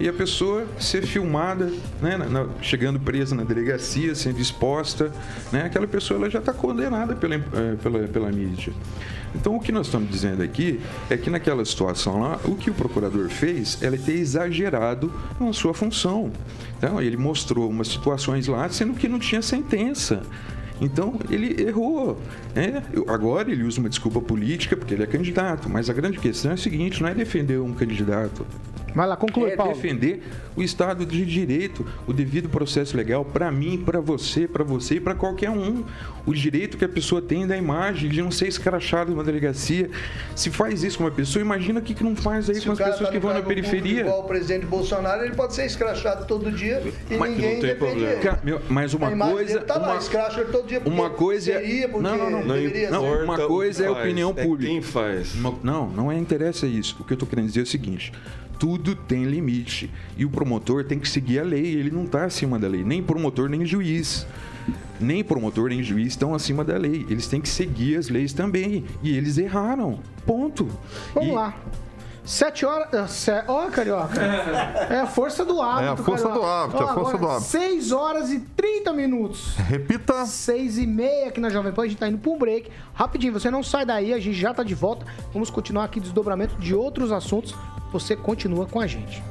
[0.00, 5.12] E a pessoa ser filmada, né, na- na- chegando presa na delegacia, sendo exposta,
[5.52, 5.64] né?
[5.66, 8.72] Aquela pessoa ela já está condenada pela, eh, pela, pela mídia.
[9.34, 12.74] Então, o que nós estamos dizendo aqui é que naquela situação lá, o que o
[12.74, 16.32] procurador fez é ter exagerado na sua função.
[16.78, 20.22] Então, ele mostrou umas situações lá, sendo que não tinha sentença.
[20.80, 22.18] Então, ele errou.
[22.54, 22.82] né?
[23.06, 25.68] Agora, ele usa uma desculpa política porque ele é candidato.
[25.68, 28.46] Mas a grande questão é a seguinte: não é defender um candidato.
[28.94, 29.72] Vai lá, conclui, É Paulo.
[29.74, 30.22] defender
[30.56, 35.00] o Estado de Direito, o devido processo legal para mim, para você, para você e
[35.00, 35.84] para qualquer um.
[36.26, 39.88] O direito que a pessoa tem da imagem, de não ser escrachado numa delegacia.
[40.36, 42.72] Se faz isso com uma pessoa, imagina o que, que não faz aí Se com
[42.72, 44.00] as cara pessoas tá que vão na periferia.
[44.00, 47.74] Igual o presidente Bolsonaro, ele pode ser escrachado todo dia e Mas ninguém não tem
[47.76, 48.12] problema.
[48.12, 48.20] ele.
[48.20, 49.54] Ca- meu, Mas uma coisa.
[49.54, 52.18] dele tá lá, uma- escracha ele todo dia porque uma coisa é- seria, porque Não,
[52.18, 53.24] não, não, Não deveria não, ser.
[53.24, 54.70] uma coisa é faz, opinião é pública.
[54.72, 55.34] quem faz.
[55.34, 56.96] Uma- Não, não é interessa isso.
[57.00, 58.12] O que eu estou querendo dizer é o seguinte:
[58.60, 59.90] tudo tem limite.
[60.16, 61.64] E o promotor tem que seguir a lei.
[61.74, 62.84] Ele não está acima da lei.
[62.84, 64.24] Nem promotor, nem juiz.
[65.00, 67.06] Nem promotor, nem juiz estão acima da lei.
[67.08, 68.84] Eles têm que seguir as leis também.
[69.02, 69.98] E eles erraram.
[70.26, 70.68] Ponto.
[71.14, 71.56] Vamos E- lá.
[72.22, 73.10] Sete horas.
[73.10, 74.20] se- Ó, Carioca.
[74.20, 75.84] É a força do hábito.
[75.84, 76.46] É a força Carioca.
[76.46, 77.50] do hábito, é a força agora, do hábito.
[77.50, 79.56] Seis horas e 30 minutos.
[79.56, 80.26] Repita.
[80.26, 82.70] Seis e meia aqui na Jovem Pan, a gente tá indo pra um break.
[82.92, 85.06] Rapidinho, você não sai daí, a gente já tá de volta.
[85.32, 87.54] Vamos continuar aqui desdobramento de outros assuntos.
[87.92, 89.22] Você continua com a gente.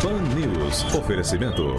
[0.00, 0.84] Pan News.
[0.94, 1.76] Oferecimento.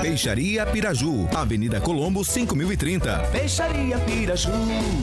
[0.00, 3.18] Peixaria Piraju, Avenida Colombo 5030.
[3.32, 4.50] Peixaria Piraju.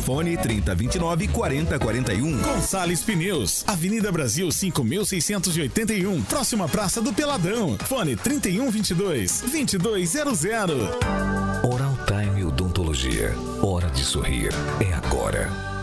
[0.01, 2.41] Fone 3029 4041.
[2.41, 7.77] Gonçalves Pneus, Avenida Brasil 5681, próxima Praça do Peladão.
[7.85, 10.75] Fone 3122 2200.
[11.63, 13.35] Oral Time Odontologia.
[13.61, 14.49] Hora de sorrir.
[14.79, 15.74] É agora.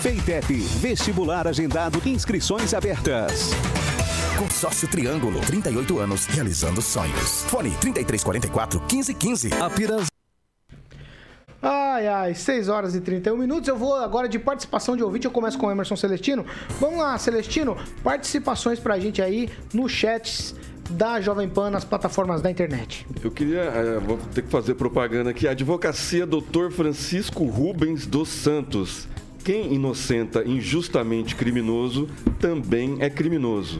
[0.00, 3.50] Feitep, vestibular agendado, inscrições abertas.
[4.38, 7.44] Consórcio Triângulo, 38 anos, realizando sonhos.
[7.44, 9.50] Fone 3344 1515.
[9.60, 10.06] Apenas
[11.60, 13.68] Ai, ai, 6 horas e 31 minutos.
[13.68, 15.26] Eu vou agora de participação de ouvinte.
[15.26, 16.46] Eu começo com o Emerson Celestino.
[16.80, 17.76] Vamos lá, Celestino.
[18.02, 20.54] Participações pra gente aí no chat
[20.88, 23.06] da Jovem Pan nas plataformas da internet.
[23.22, 26.70] Eu queria, eh, vou ter que fazer propaganda aqui, a advocacia Dr.
[26.70, 29.06] Francisco Rubens dos Santos.
[29.50, 33.78] Quem inocenta injustamente criminoso também é criminoso.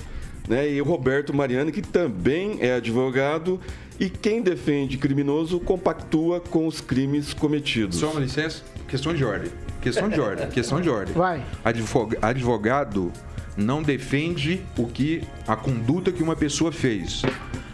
[0.49, 0.69] né?
[0.69, 3.61] E o Roberto Mariani, que também é advogado.
[4.01, 7.99] E quem defende criminoso compactua com os crimes cometidos.
[8.01, 9.53] Só uma licença, questão de ordem.
[9.81, 11.15] Questão de ordem, questão de ordem.
[11.15, 11.41] Vai.
[11.65, 13.13] Advog- Advogado
[13.57, 17.23] não defende o que a conduta que uma pessoa fez.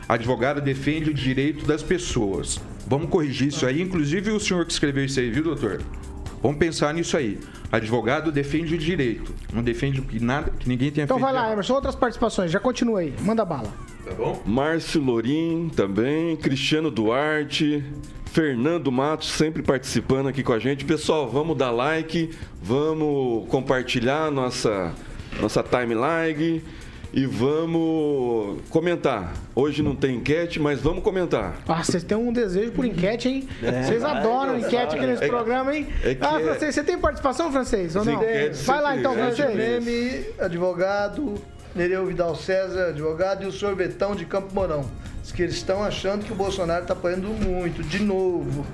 [0.07, 2.61] Advogado defende o direito das pessoas.
[2.87, 5.81] Vamos corrigir isso aí, inclusive o senhor que escreveu isso aí, viu, doutor?
[6.43, 7.41] Vamos pensar nisso aí.
[7.71, 11.25] Advogado defende o direito, não defende que nada, que ninguém tenha Então feito.
[11.33, 11.53] vai lá.
[11.53, 11.75] Emerson.
[11.75, 12.51] Outras participações.
[12.51, 13.13] Já continua aí.
[13.21, 13.73] Manda bala.
[14.05, 14.41] Tá bom?
[14.47, 17.85] Márcio Lorim também, Cristiano Duarte,
[18.27, 20.85] Fernando Matos sempre participando aqui com a gente.
[20.85, 22.31] Pessoal, vamos dar like,
[22.63, 24.93] vamos compartilhar nossa,
[25.41, 26.63] nossa timeline
[27.17, 29.33] e vamos comentar.
[29.55, 31.55] Hoje não tem enquete, mas vamos comentar.
[31.67, 33.49] Ah, vocês têm um desejo por enquete, hein?
[33.63, 33.83] É.
[33.85, 34.59] Vocês adoram Gonçalo.
[34.59, 35.87] enquete aqui nesse É programa, hein?
[36.05, 37.97] é ah, é- francês, você tem participação, francês?
[37.97, 38.21] Ou não?
[38.67, 39.57] Vai lá então, é, francês.
[39.57, 41.35] Meme, advogado,
[41.75, 44.85] Nereu Vidal César, advogado, e o sorvetão de Campo Mourão.
[45.23, 48.67] Diz que eles estão achando que o Bolsonaro está apanhando muito, de novo.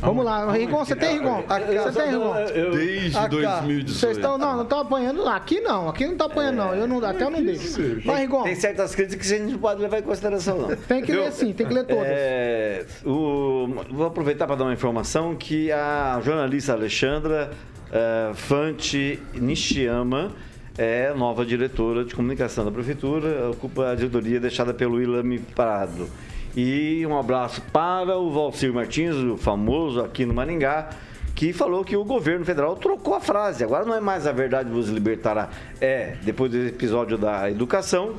[0.00, 1.42] Vamos lá, Rigon, você tem, Rigon?
[1.46, 2.34] Você tem, Rigon?
[2.72, 3.28] Desde Ah, tá.
[3.28, 3.90] 2018.
[3.92, 5.36] Vocês estão, não, não estão apanhando lá.
[5.36, 6.74] Aqui não, aqui não tá apanhando não.
[6.74, 7.78] Eu não, até eu não deixo.
[8.04, 8.42] Vai, Rigon.
[8.44, 10.74] Tem certas críticas que a gente não pode levar em consideração, não.
[10.88, 12.04] Tem que ler sim, tem que ler todas.
[12.06, 17.50] É, o- vou aproveitar para dar uma informação que a jornalista Alexandra
[17.92, 20.32] eh, Fante Nishiyama
[20.78, 26.08] é nova diretora de comunicação da prefeitura, ocupa a diretoria deixada pelo Ilame Prado.
[26.56, 30.90] E um abraço para o Valcir Martins, o famoso aqui no Maringá,
[31.34, 33.62] que falou que o governo federal trocou a frase.
[33.62, 35.48] Agora não é mais a verdade vos libertará.
[35.80, 38.16] É, depois do episódio da educação,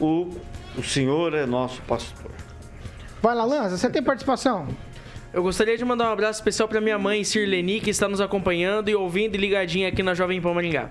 [0.00, 0.30] o,
[0.76, 2.30] o senhor é nosso pastor.
[3.20, 4.68] Vai lá, Lanza, você tem participação?
[5.32, 8.90] Eu gostaria de mandar um abraço especial para minha mãe, Sirleni, que está nos acompanhando
[8.90, 10.90] e ouvindo e ligadinha aqui na Jovem Pan Maringá.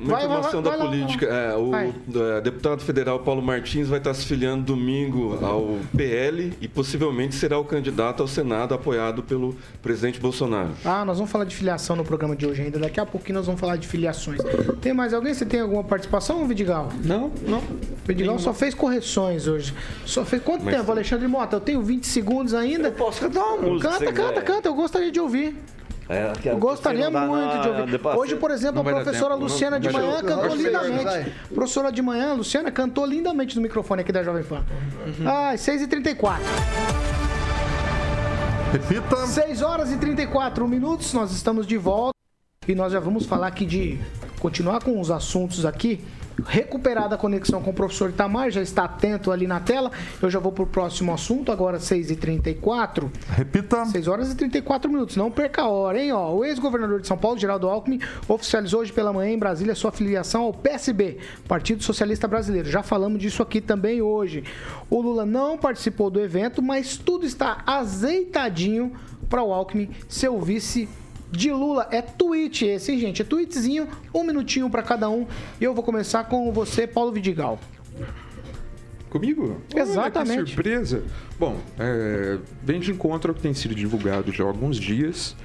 [0.00, 1.26] Uma Vai, informação vai, da vai lá, política.
[1.26, 1.94] é, o Vai.
[2.36, 7.56] é, deputado federal Paulo Martins vai estar se filiando domingo ao PL e possivelmente será
[7.58, 10.70] o candidato ao Senado apoiado pelo presidente Bolsonaro.
[10.84, 12.80] Ah, nós vamos falar de filiação no programa de hoje ainda.
[12.80, 14.40] Daqui a pouquinho nós vamos falar de filiações.
[14.80, 15.34] Tem mais alguém?
[15.34, 16.88] Você tem alguma participação, Vidigal?
[17.04, 17.62] Não, não.
[18.04, 19.72] Vidigal só fez correções hoje.
[20.04, 21.56] Só fez quanto Mas- tempo, Alexandre Mota?
[21.56, 22.88] Eu tenho 20 segundos ainda.
[22.88, 23.88] Eu posso cantar uma música.
[23.90, 24.68] Canta, canta, canta.
[24.68, 25.56] Eu gostaria de ouvir.
[26.12, 27.92] É, que- Eu gostaria não muito não, de ouvir.
[27.92, 29.44] depois- Hoje, por exemplo, Não a professora tempo.
[29.44, 30.62] Luciana de Não vai manhã dar cantou tempo.
[30.62, 31.30] lindamente.
[31.54, 34.62] Professora de manhã, Luciana, cantou lindamente no microfone aqui da Jovem Pan.
[35.26, 36.40] Ah, 6h34.
[38.72, 39.26] Repita.
[39.26, 42.12] 6 horas e 34 minutos, nós estamos de volta
[42.66, 43.98] e nós já vamos falar aqui de
[44.38, 46.00] continuar com os assuntos aqui.
[46.46, 49.90] Recuperada a conexão com o professor Itamar, já está atento ali na tela.
[50.20, 53.10] Eu já vou para o próximo assunto, agora 6h34.
[53.28, 53.84] Repita.
[53.84, 55.16] 6 horas e 34 minutos.
[55.16, 56.12] Não perca a hora, hein?
[56.12, 59.92] Ó, o ex-governador de São Paulo, Geraldo Alckmin, oficializou hoje pela manhã em Brasília sua
[59.92, 62.68] filiação ao PSB, Partido Socialista Brasileiro.
[62.68, 64.42] Já falamos disso aqui também hoje.
[64.88, 68.92] O Lula não participou do evento, mas tudo está azeitadinho
[69.28, 70.88] para o Alckmin ser o vice
[71.32, 71.88] de Lula.
[71.90, 73.22] É tweet esse, hein, gente?
[73.22, 75.26] É tweetzinho, um minutinho para cada um.
[75.60, 77.58] E eu vou começar com você, Paulo Vidigal.
[79.10, 79.60] Comigo?
[79.74, 80.32] Exatamente.
[80.32, 81.02] Olha, que surpresa.
[81.38, 85.36] Bom, é, vem de encontro ao que tem sido divulgado já há alguns dias.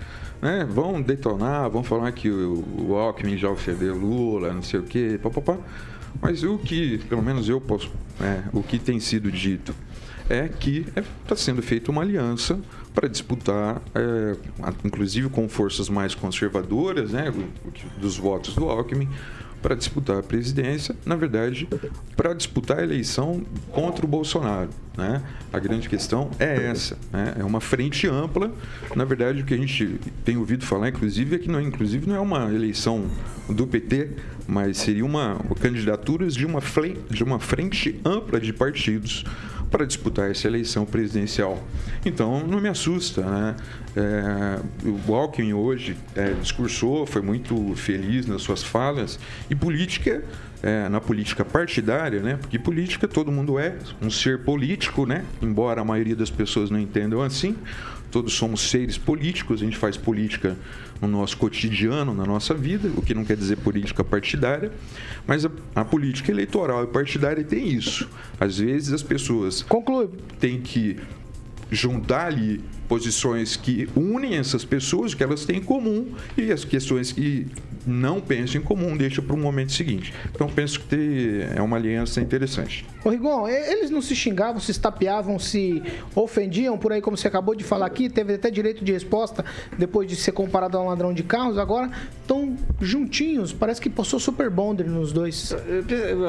[0.42, 0.66] Né?
[0.70, 5.20] Vão detonar, vão falar que o, o Alckmin já ofendeu Lula, não sei o quê,
[5.22, 5.58] papapá.
[6.22, 9.76] Mas o que, pelo menos eu posso, é, o que tem sido dito
[10.30, 10.86] é que
[11.24, 12.60] está sendo feita uma aliança
[12.94, 14.36] para disputar, é,
[14.84, 17.32] inclusive com forças mais conservadoras, né,
[18.00, 19.08] dos votos do Alckmin,
[19.62, 21.68] para disputar a presidência, na verdade,
[22.16, 24.70] para disputar a eleição contra o Bolsonaro.
[24.96, 25.22] Né?
[25.52, 27.36] A grande questão é essa, né?
[27.40, 28.52] é uma frente ampla.
[28.96, 32.16] Na verdade, o que a gente tem ouvido falar, inclusive, é que não, inclusive, não
[32.16, 33.06] é uma eleição
[33.50, 34.12] do PT,
[34.48, 36.62] mas seria uma candidaturas de uma,
[37.10, 39.24] de uma frente ampla de partidos
[39.70, 41.62] para disputar essa eleição presidencial.
[42.06, 43.22] Então, não me assusta.
[43.22, 43.56] Né?
[43.96, 44.60] É,
[45.08, 50.24] o Alckmin hoje é, discursou, foi muito feliz nas suas falas, e política,
[50.62, 52.38] é, na política partidária, né?
[52.40, 55.24] porque política todo mundo é um ser político, né?
[55.42, 57.56] embora a maioria das pessoas não entendam assim.
[58.18, 60.58] Todos somos seres políticos, a gente faz política
[61.00, 64.72] no nosso cotidiano, na nossa vida, o que não quer dizer política partidária,
[65.28, 68.10] mas a, a política eleitoral e partidária tem isso.
[68.40, 69.64] Às vezes as pessoas
[70.40, 70.98] têm que
[71.70, 72.60] juntar ali
[72.90, 77.46] posições que unem essas pessoas, que elas têm em comum, e as questões que
[77.88, 80.14] não penso em comum, deixa para o momento seguinte.
[80.34, 82.86] Então penso que é uma aliança interessante.
[83.04, 85.82] Ô Rigon, eles não se xingavam, se estapeavam, se
[86.14, 89.46] ofendiam por aí, como você acabou de falar aqui, teve até direito de resposta
[89.78, 91.90] depois de ser comparado a um ladrão de carros, agora
[92.22, 95.56] estão juntinhos, parece que passou super bonder nos dois.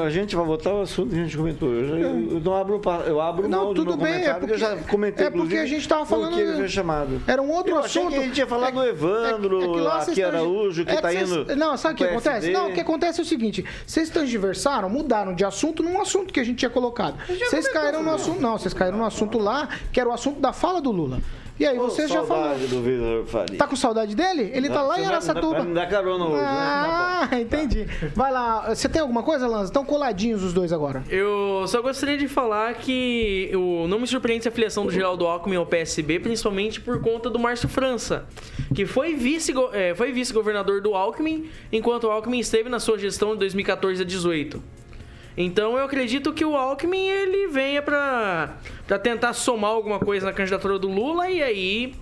[0.05, 1.73] A gente vai voltar ao assunto que a gente comentou.
[1.73, 4.75] Eu, já- eu não abro, eu abro Não, mão tudo bem, é porque eu já
[4.77, 7.21] comentei, é porque a gente tava falando- porque ele foi chamado.
[7.27, 8.13] Era um outro eu achei assunto.
[8.13, 11.01] que a gente ia falar do Evandro, É que lá vocês aqui Araújo, que é
[11.01, 11.45] tá indo.
[11.55, 12.47] Não, sabe o que pro acontece?
[12.47, 12.53] PSD.
[12.53, 16.39] Não, o que acontece é o seguinte: vocês transversaram, mudaram de assunto num assunto que
[16.39, 17.17] a gente tinha colocado.
[17.27, 18.41] Vocês caíram no assunto.
[18.41, 21.19] Não, vocês caíram no assunto lá, que era o assunto da fala do Lula.
[21.59, 22.57] E aí, você já falou.
[22.57, 23.57] do Vitor Faria.
[23.57, 24.49] Tá com saudade dele?
[24.53, 25.63] Ele tá lá em Araçatuba.
[25.63, 26.47] me dar carona hoje, né?
[26.47, 27.85] Ah, entendi.
[28.15, 28.73] Vai lá.
[28.73, 29.65] Você tem alguma coisa, Lanza?
[29.65, 31.03] Estão coladinhos os dois agora.
[31.09, 35.57] Eu só gostaria de falar que eu não me surpreende a filiação do Geraldo Alckmin
[35.57, 38.25] ao PSB, principalmente por conta do Márcio França,
[38.73, 43.33] que foi vice é, foi vice-governador do Alckmin, enquanto o Alckmin esteve na sua gestão
[43.33, 44.78] de 2014 a 18.
[45.37, 48.57] Então eu acredito que o Alckmin ele venha pra
[49.01, 51.95] tentar somar alguma coisa na candidatura do Lula e aí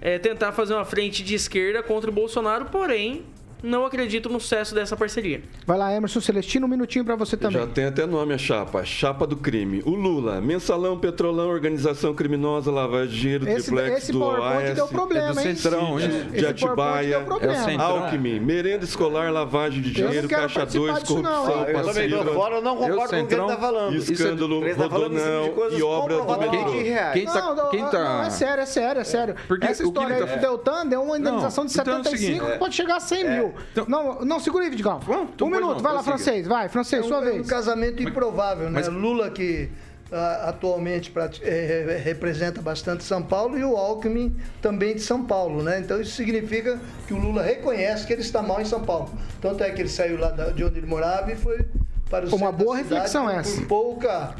[0.00, 3.22] é, tentar fazer uma frente de esquerda contra o Bolsonaro, porém
[3.62, 5.42] não acredito no sucesso dessa parceria.
[5.66, 7.60] Vai lá, Emerson Celestino, um minutinho pra você também.
[7.60, 9.82] Já tem até nome a chapa, chapa do crime.
[9.84, 14.74] O Lula, mensalão, petrolão, organização criminosa, lavagem de dinheiro, Esse- triplex esse do PowerPoint OAS.
[14.74, 15.54] deu problema, É do hein?
[15.56, 16.10] Centrão, de, hein?
[16.32, 17.54] de Atibaia, PowerPoint deu problema.
[17.54, 18.04] É o Centrão.
[18.04, 21.74] Alckmin, merenda escolar, lavagem de dinheiro, não caixa participar 2, disso não, corrupção, hein?
[21.76, 23.96] Eu também fora, eu não concordo com o que ele tá falando.
[23.96, 26.72] escândalo, tá de rodonão coisas e obra do metrô.
[27.12, 29.34] Quem tá- não, não, quem tá- não, é sério, é sério, é sério.
[29.48, 31.82] Porque Essa o que história ele aí tá- do Deltan deu uma indenização de Não,
[31.82, 33.49] então é o 75, seguinte, pode chegar a 100 mil.
[33.72, 35.00] Então- não, não, segura aí, Vidigal.
[35.34, 37.46] Então um minuto, não, vai lá, francês, vai, francês, É sua um, é um vez.
[37.48, 38.72] casamento improvável, né?
[38.74, 39.68] mas- Lula que
[40.12, 45.78] ah, atualmente eh, representa bastante São Paulo e o Alckmin também de São Paulo, né?
[45.78, 49.08] Então isso significa que o Lula reconhece que ele está mal em São Paulo.
[49.40, 51.64] Tanto é que ele saiu lá da- de onde ele morava e foi
[52.10, 53.56] para o Uma boa cidade reflexão por, essa.
[53.60, 54.34] Por pouca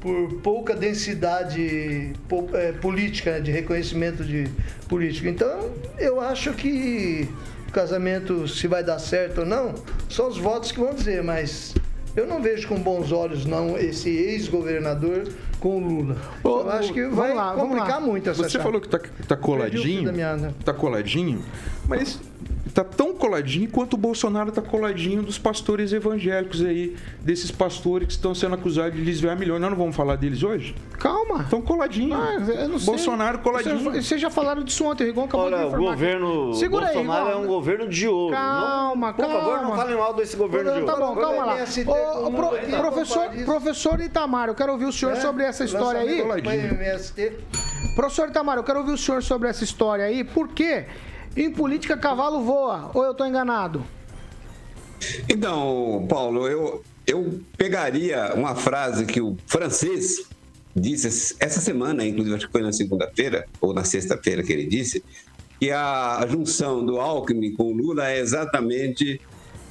[0.00, 2.12] por pouca densidade
[2.54, 4.48] eh, política, né, de reconhecimento de
[4.88, 5.26] político.
[5.28, 7.28] Então, eu acho que
[7.70, 9.74] o casamento, se vai dar certo ou não,
[10.08, 11.74] só os votos que vão dizer, mas
[12.16, 15.28] eu não vejo com bons olhos, não, esse ex-governador
[15.60, 16.16] com o Lula.
[16.42, 18.64] Ô, eu acho que vai lá, complicar muito essa Você chave.
[18.64, 20.12] falou que tá, tá coladinho.
[20.64, 21.44] Tá coladinho,
[21.86, 22.18] mas
[22.72, 28.12] tá tão coladinho quanto o Bolsonaro tá coladinho dos pastores evangélicos aí, desses pastores que
[28.14, 29.60] estão sendo acusados de desviar milhões.
[29.60, 30.74] Nós não vamos falar deles hoje?
[30.98, 31.42] Calma.
[31.42, 32.14] Estão coladinho.
[32.14, 32.86] Ah, eu não sei.
[32.86, 33.78] Bolsonaro coladinho.
[33.80, 35.90] Vocês vocês já falaram disso ontem, o Rigon acabou de Olha, o informar.
[35.92, 35.94] aqui.
[36.00, 37.38] governo Segura aí, Bolsonaro Rigon.
[37.38, 38.34] é um governo de ouro.
[38.34, 39.76] Calma, não, Por favor, não calma.
[39.76, 41.06] falem mal desse governo de Tá ouro.
[41.14, 41.54] bom, calma lá.
[41.54, 45.44] Ô, ô, pro- o Lula, professor, professor Itamar, eu quero ouvir o senhor É, sobre
[45.44, 46.20] essa história aí.
[46.20, 47.32] MST.
[47.96, 50.22] Professor Itamar, eu quero ouvir o senhor sobre essa história aí.
[50.24, 50.86] Por quê?
[51.36, 52.90] Em política, cavalo voa.
[52.94, 53.84] Ou eu tô enganado?
[55.28, 60.24] Então, Paulo, eu, eu pegaria uma frase que o francês
[60.74, 65.02] disse essa semana, inclusive acho que foi na segunda-feira, ou na sexta-feira que ele disse,
[65.58, 69.20] que a, junção do Alckmin com o Lula é exatamente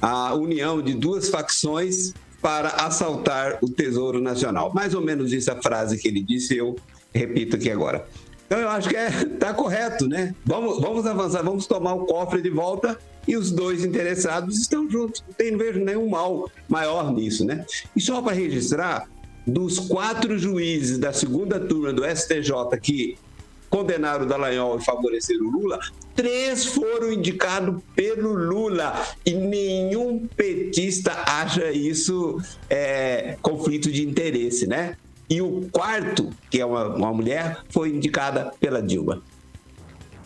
[0.00, 4.72] a união de duas facções para assaltar o Tesouro Nacional.
[4.72, 6.76] Mais ou menos isso a frase que ele disse, eu
[7.12, 8.06] repito aqui agora.
[8.50, 10.34] Então eu acho que é, tá correto, né?
[10.44, 12.98] Vamos, vamos avançar, vamos tomar o cofre de volta
[13.28, 15.22] e os dois interessados estão juntos.
[15.24, 17.64] Não tem, não vejo nenhum mal maior nisso, né?
[17.94, 19.08] E só para registrar,
[19.46, 23.16] dos quatro juízes da segunda turma do STJ que
[23.68, 25.78] condenaram o Dallagnol e favoreceram o Lula,
[26.16, 32.36] três foram indicados pelo Lula e nenhum petista acha isso
[32.68, 34.96] é, conflito de interesse, né?
[35.30, 39.22] E o quarto, que é uma, uma mulher, foi indicada pela Dilma.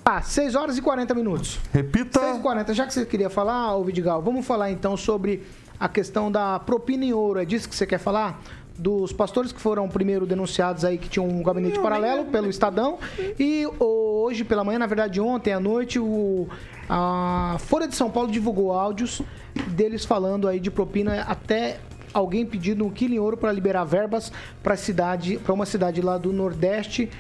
[0.03, 1.59] Ah, 6 horas e 40 minutos.
[1.71, 2.21] Repita.
[2.21, 2.73] 6 e 40.
[2.73, 5.43] Já que você queria falar, ô Vidigal, vamos falar então sobre
[5.79, 7.39] a questão da propina em ouro.
[7.39, 8.41] É disso que você quer falar?
[8.79, 12.99] Dos pastores que foram primeiro denunciados aí, que tinham um gabinete paralelo pelo Estadão.
[13.39, 16.49] E hoje pela manhã, na verdade ontem à noite, o,
[16.89, 19.21] a Folha de São Paulo divulgou áudios
[19.69, 21.79] deles falando aí de propina até
[22.15, 26.17] alguém pedindo um quilo em ouro para liberar verbas para cidade, para uma cidade lá
[26.17, 27.11] do Nordeste.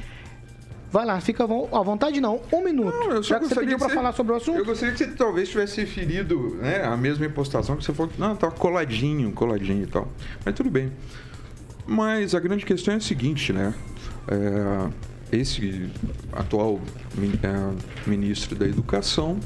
[0.90, 2.40] Vai lá, fica à vo- à vontade não.
[2.52, 2.96] Um minuto.
[2.96, 4.58] Não, eu só Já que você gostaria pediu para falar sobre o assunto.
[4.58, 8.20] Eu gostaria que você talvez tivesse ferido né, a mesma impostação que você falou que
[8.20, 10.06] não, tá coladinho, coladinho e tal.
[10.44, 10.92] Mas tudo bem.
[11.84, 13.74] Mas a grande questão é a seguinte, né?
[14.28, 15.90] É, esse
[16.32, 16.80] atual
[17.42, 19.38] é, ministro da Educação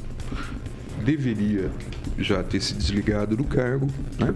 [1.03, 1.71] deveria
[2.17, 3.87] já ter se desligado do cargo,
[4.19, 4.33] né?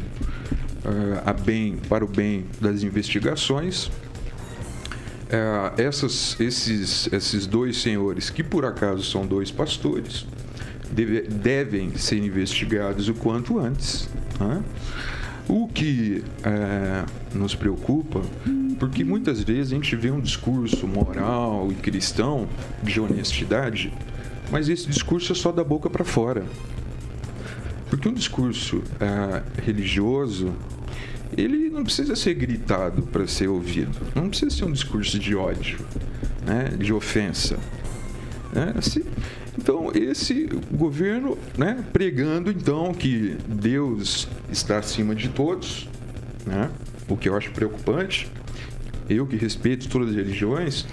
[0.86, 3.90] É, a bem, para o bem das investigações.
[5.30, 10.26] É, essas, esses, esses dois senhores, que por acaso são dois pastores,
[10.92, 14.08] deve- devem ser investigados o quanto antes.
[14.40, 14.62] né?
[15.48, 17.04] O que é,
[17.34, 18.22] nos preocupa,
[18.80, 22.48] porque muitas vezes a gente vê um discurso moral e cristão
[22.82, 23.94] de honestidade,
[24.52, 26.44] mas esse discurso é só da boca para fora.
[27.94, 30.52] Porque um discurso ah, religioso,
[31.38, 33.96] ele não precisa ser gritado para ser ouvido.
[34.16, 35.78] Não precisa ser um discurso de ódio,
[36.44, 37.60] né, de ofensa.
[38.52, 38.74] né?
[38.82, 39.06] Se-
[39.56, 45.88] Então, esse governo né, pregando, então, que Deus está acima de todos,
[46.48, 46.72] né,
[47.08, 48.28] o que eu acho preocupante,
[49.08, 50.88] eu que respeito todas as religiões,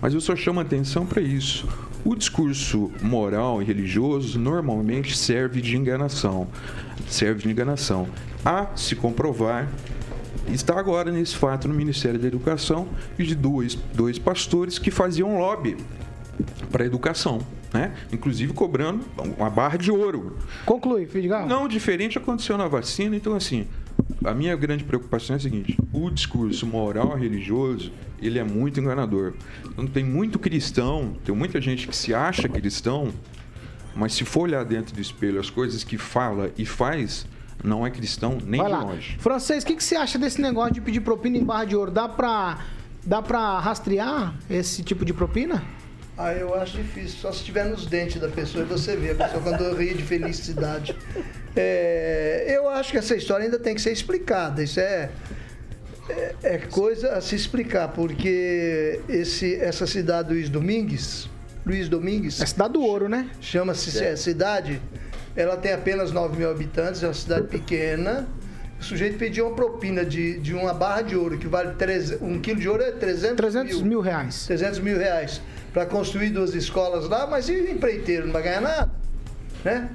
[0.00, 1.66] mas eu só chamo atenção para isso.
[2.04, 6.46] O discurso moral e religioso normalmente serve de enganação.
[7.08, 8.06] Serve de enganação.
[8.44, 9.70] A se comprovar,
[10.48, 15.78] está agora nesse fato no Ministério da Educação, de dois, dois pastores que faziam lobby
[16.70, 17.40] para a educação.
[17.72, 17.94] Né?
[18.12, 19.04] Inclusive cobrando
[19.38, 20.36] uma barra de ouro.
[20.66, 21.46] Conclui, Fidigal.
[21.46, 23.16] Não, diferente aconteceu na vacina.
[23.16, 23.66] Então, assim,
[24.24, 28.80] a minha grande preocupação é a seguinte: o discurso moral e religioso ele é muito
[28.80, 29.34] enganador.
[29.66, 33.12] Então, tem muito cristão, tem muita gente que se acha cristão,
[33.94, 37.26] mas se for olhar dentro do espelho as coisas que fala e faz,
[37.62, 38.82] não é cristão nem Vai de lá.
[38.84, 39.16] longe.
[39.18, 41.90] Francês, o que, que você acha desse negócio de pedir propina em barra de ouro?
[41.90, 42.58] Dá pra,
[43.04, 45.62] dá pra rastrear esse tipo de propina?
[46.16, 49.14] Ah, eu acho difícil, só se estiver nos dentes da pessoa e você vê a
[49.16, 50.96] pessoa quando ri de felicidade.
[51.56, 54.62] É, eu acho que essa história ainda tem que ser explicada.
[54.62, 55.10] Isso é,
[56.08, 61.28] é, é coisa a se explicar, porque esse, essa cidade Luiz Domingues,
[61.66, 62.40] Luiz Domingues.
[62.40, 63.28] É cidade do ouro, né?
[63.40, 64.14] Chama-se É.
[64.14, 64.80] cidade.
[65.34, 68.28] Ela tem apenas 9 mil habitantes, é uma cidade pequena.
[68.78, 72.40] O sujeito pediu uma propina de, de uma barra de ouro, que vale 300, um
[72.40, 74.46] quilo de ouro é 300, 300 mil reais.
[74.46, 75.40] 300 mil reais
[75.74, 78.90] para construir duas escolas lá, mas e o empreiteiro não vai ganhar nada,
[79.64, 79.90] né?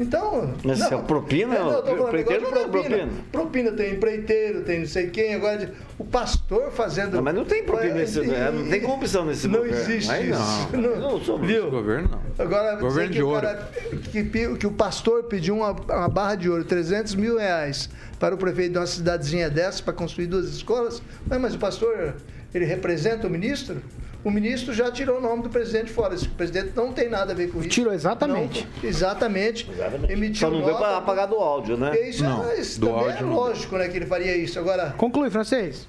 [0.00, 0.54] Então.
[0.64, 3.12] Mas não, se é propina, eu tô falando empreiteiro agora não tem propina.
[3.30, 7.14] Propina tem empreiteiro, tem não sei quem, agora de- o pastor fazendo.
[7.16, 9.78] Não, mas não tem propina nesse- É, não tem corrupção nesse Não governo.
[9.78, 10.40] existe Aí isso.
[10.72, 10.96] não.
[10.98, 11.70] Não sou- viu?
[11.70, 12.44] Governo não.
[12.44, 13.42] Agora, Governo de o ouro.
[13.42, 13.68] cara-
[14.10, 14.24] que,
[14.58, 18.72] que o pastor pediu uma, uma barra de ouro, 300 mil reais, para o prefeito
[18.72, 21.02] de uma cidadezinha dessa para construir duas escolas.
[21.28, 22.14] Mas, mas o pastor,
[22.52, 23.76] ele representa o ministro?
[24.24, 26.14] O ministro já tirou o nome do presidente fora.
[26.14, 27.68] Esse presidente não tem nada a ver com isso.
[27.68, 28.68] Tirou, exatamente.
[28.80, 29.68] Não, exatamente.
[30.08, 31.90] Emitiu Só não deu nota- para apagar do áudio, né?
[32.08, 34.58] Isso, é- isso também é lógico, né, que ele faria isso.
[34.60, 35.88] Agora, Conclui, francês.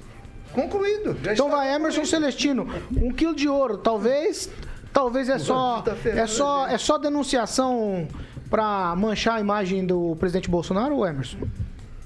[0.52, 1.16] concluído.
[1.24, 2.68] Já Então vai, Emerson Celestino.
[2.96, 4.50] Um quilo de ouro, talvez.
[4.92, 5.84] Talvez é só.
[6.06, 8.08] É só, é só denunciação
[8.50, 11.38] pra manchar a imagem do presidente Bolsonaro, ou Emerson?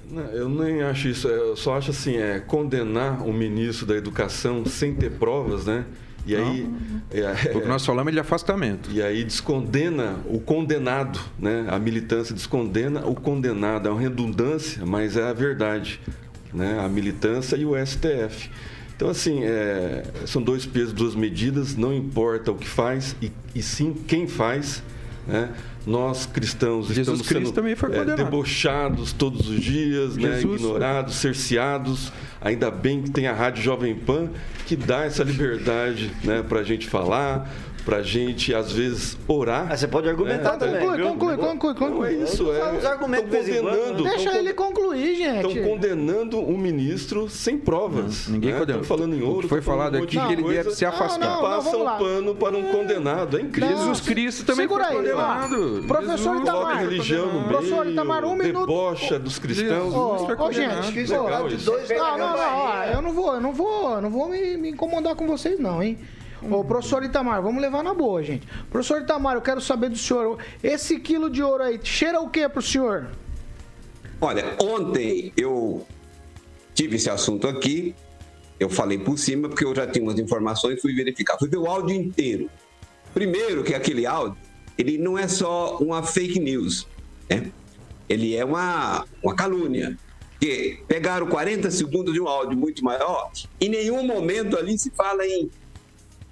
[0.09, 4.65] Não, Eu nem acho isso, eu só acho assim, é condenar o ministro da Educação
[4.65, 5.83] sem ter provas, né?
[6.27, 6.69] E aí.
[7.11, 8.89] é, O que nós falamos é de afastamento.
[8.91, 11.65] E aí descondena o condenado, né?
[11.69, 13.87] A militância descondena o condenado.
[13.87, 15.99] É uma redundância, mas é a verdade.
[16.53, 16.79] Né?
[16.83, 18.49] A militância e o STF.
[18.95, 23.61] Então, assim, é, são dois pesos, duas medidas, não importa o que faz, e, e
[23.61, 24.81] sim quem faz.
[25.27, 25.49] Né?
[25.87, 30.35] Nós cristãos Jesus estamos Cristo sendo também foi é, debochados todos os dias, né?
[30.35, 30.61] Jesus.
[30.61, 32.11] ignorados, cerceados.
[32.41, 34.29] Ainda bem que tem a Rádio Jovem Pan
[34.65, 36.43] que dá essa liberdade né?
[36.47, 37.49] para a gente falar,
[37.87, 39.69] para a gente, às vezes, orar.
[39.69, 41.89] você pode argumentar também, Conclui, conclui, conclui, conclui.
[41.89, 42.73] Não é isso, é.
[42.73, 44.03] Uns argumentos condenando.
[44.03, 44.09] né?
[44.09, 45.47] Deixa ele concluir, gente.
[45.47, 48.27] Estão condenando um ministro sem provas.
[48.27, 48.59] ninguém né?
[48.59, 48.81] condena.
[48.81, 49.47] Estão falando em O que ouro.
[49.47, 51.17] foi falado um aqui que ele deve se afastar.
[51.17, 53.37] Não, não, não, Passa um pano para um condenado.
[53.37, 53.77] É incrível.
[53.77, 55.76] Jesus Cristo também Segura foi aí, condenado.
[55.83, 56.61] Professor Jesus Itamar.
[56.61, 58.67] Coloca religião no meio, Professor Itamar, um minuto.
[58.67, 59.93] debocha dos cristãos.
[59.93, 60.91] Ô, ô, condenado.
[60.91, 61.71] gente, Legal isso.
[61.71, 64.69] Não, não, não, ó, eu não vou, eu não vou, eu não vou me, me
[64.69, 65.97] incomodar com vocês, não, hein?
[66.41, 68.47] Ô, professor Itamar, vamos levar na boa, gente.
[68.69, 72.47] Professor Itamar, eu quero saber do senhor, esse quilo de ouro aí, cheira o que
[72.47, 73.07] pro senhor?
[74.21, 75.85] Olha, ontem eu
[76.73, 77.95] tive esse assunto aqui,
[78.59, 81.37] eu falei por cima porque eu já tinha umas informações e fui verificar.
[81.37, 82.49] Fui ver o áudio inteiro.
[83.13, 84.37] Primeiro que aquele áudio,
[84.77, 86.87] ele não é só uma fake news,
[87.29, 87.51] né?
[88.07, 89.97] Ele é uma, uma calúnia.
[90.39, 95.25] Que pegaram 40 segundos de um áudio muito maior, em nenhum momento ali se fala
[95.25, 95.49] em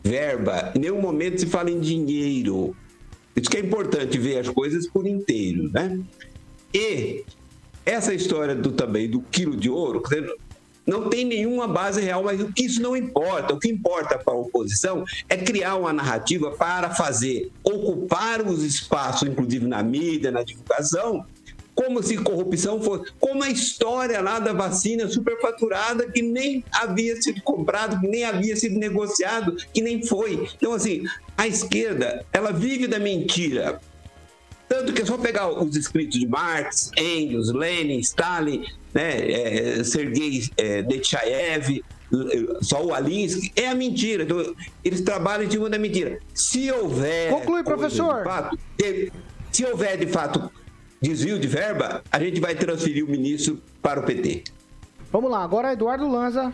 [0.04, 2.76] verba, em nenhum momento se fala em dinheiro.
[3.36, 6.00] Isso que é importante ver as coisas por inteiro, né?
[6.72, 7.24] E
[7.84, 10.02] essa história do também do quilo de ouro,
[10.86, 13.54] não tem nenhuma base real, mas o que isso não importa.
[13.54, 19.28] O que importa para a oposição é criar uma narrativa para fazer ocupar os espaços,
[19.28, 21.26] inclusive na mídia, na divulgação,
[21.74, 27.42] como se corrupção fosse, como a história lá da vacina superfaturada que nem havia sido
[27.42, 30.48] comprado, que nem havia sido negociado, que nem foi.
[30.56, 31.04] Então assim,
[31.38, 33.82] a esquerda, ela vive da mentira.
[34.68, 39.32] Tanto que é só pegar os escritos de Marx, Engels, Lenin, Stalin, né,
[39.80, 41.84] é, Sergei é, Nechayev,
[42.62, 44.24] só o Alinsky, é a mentira.
[44.24, 46.20] Então, eles trabalham em cima da mentira.
[46.34, 47.30] Se houver.
[47.32, 48.20] Conclui, professor.
[48.20, 48.60] de fato,
[49.52, 50.52] se houver de fato
[51.02, 54.44] desvio de verba, a gente vai transferir o ministro para o PT.
[55.12, 56.52] Vamos lá, agora Eduardo Lanza.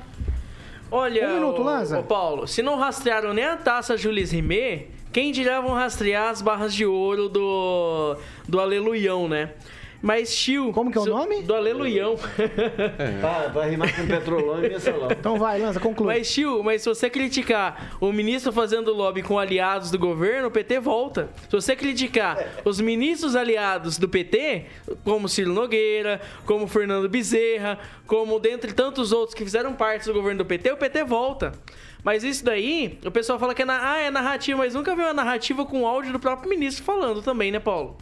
[0.91, 1.99] Olha, Um minuto, Lanza.
[1.99, 6.41] ô, Paulo, se não rastrearam nem a taça Jules Rimet, quem dirá vão rastrear as
[6.41, 9.51] barras de ouro do, do Aleluião, né?
[10.01, 10.71] Mas, tio...
[10.73, 11.43] Como que é o nome?
[11.43, 12.15] Do Aleluião.
[13.21, 15.09] Pra, pra rimar com petrolão e mensalão.
[15.11, 16.07] Então vai, Lanza, conclui.
[16.07, 20.51] Mas, tio, mas se você criticar o ministro fazendo lobby com aliados do governo, o
[20.51, 21.29] PT volta.
[21.43, 24.65] Se você criticar os ministros aliados do PT,
[25.03, 30.39] como Ciro Nogueira, como Fernando Bezerra, como dentre tantos outros que fizeram parte do governo
[30.39, 31.51] do PT, o PT volta.
[32.03, 35.07] Mas isso daí, o pessoal fala que é, na, ah, é narrativa, mas nunca viu
[35.07, 37.97] a narrativa com áudio do próprio ministro falando também, né, Paulo?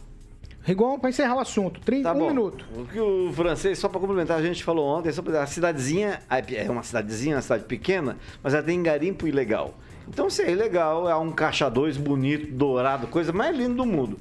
[0.64, 2.28] Rigon, para encerrar o assunto, 30, Tá um bom.
[2.28, 2.66] minuto.
[2.76, 6.70] O que o francês, só para complementar, a gente falou ontem sobre a cidadezinha, é
[6.70, 9.74] uma cidadezinha, uma cidade pequena, mas ela tem garimpo ilegal.
[10.08, 14.20] Então, se é ilegal, é um caixa 2 bonito, dourado, coisa mais linda do mundo.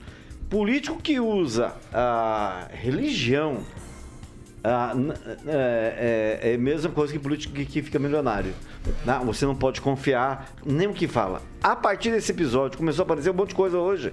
[0.48, 3.58] Político que usa a religião
[4.62, 4.92] ah,
[5.46, 8.52] é, é, é a mesma coisa que político que, fica milionário.
[9.04, 11.42] Não, você não pode confiar nem o que fala.
[11.62, 14.12] A partir desse episódio, começou a aparecer um monte de coisa hoje.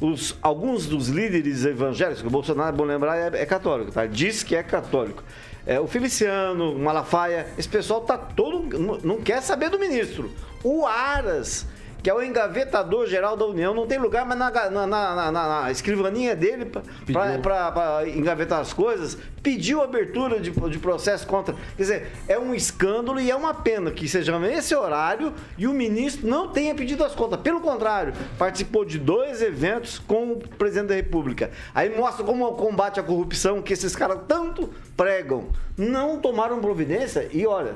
[0.00, 4.04] Os, alguns dos líderes evangélicos, o Bolsonaro, é bom lembrar, é, é católico, tá?
[4.06, 5.22] Diz que é católico.
[5.64, 8.78] É, o Feliciano, Malafaia, esse pessoal tá todo.
[9.04, 10.30] Não quer saber do ministro.
[10.64, 11.66] O Aras,
[12.02, 15.62] que é o engavetador geral da União, não tem lugar na, ga- na, na- na-
[15.62, 21.54] na escrivaninha dele para engavetar as coisas, pediu abertura de, de processo contra.
[21.76, 25.72] Quer dizer, é um escândalo e é uma pena que seja nesse horário e o
[25.72, 27.40] ministro não tenha pedido as contas.
[27.40, 31.50] Pelo contrário, participou de dois eventos com o presidente da República.
[31.74, 35.48] Aí mostra como o combate à corrupção que esses caras tanto pregam.
[35.76, 37.74] Não tomaram providência e olha,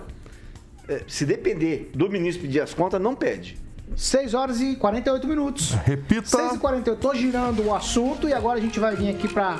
[0.89, 3.64] eh, se depender do ministro pedir as contas, não pede.
[3.95, 5.70] 6 horas e 48 minutos.
[5.84, 6.26] Repita.
[6.26, 7.01] 6 e 48.
[7.01, 9.59] Tô girando o assunto e agora a gente vai vir aqui pra,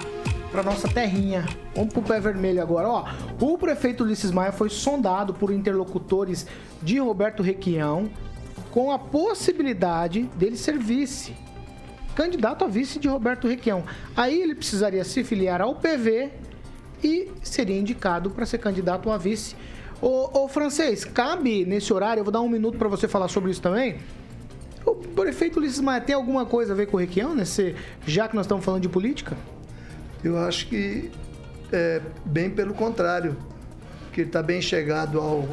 [0.51, 1.47] pra nossa terrinha.
[1.75, 2.89] Vamos pro pé vermelho agora.
[2.89, 3.05] Ó,
[3.41, 6.47] o prefeito Ulisses Maia foi sondado por interlocutores
[6.83, 8.11] de Roberto Requião
[8.71, 11.35] com a possibilidade dele ser vice.
[12.15, 13.85] Candidato a vice de Roberto Requião.
[14.17, 16.31] Aí ele precisaria se filiar ao PV
[17.03, 19.55] e seria indicado para ser candidato a vice.
[20.01, 23.51] Ô, ô, francês, cabe nesse horário, eu vou dar um minuto para você falar sobre
[23.51, 23.97] isso também.
[24.85, 27.75] O prefeito Ulisses Maia tem alguma coisa a ver com o Requião, nesse,
[28.07, 29.37] já que nós estamos falando de política?
[30.23, 31.11] Eu acho que
[31.73, 33.37] é bem pelo contrário,
[34.13, 35.49] que ele está bem chegado ao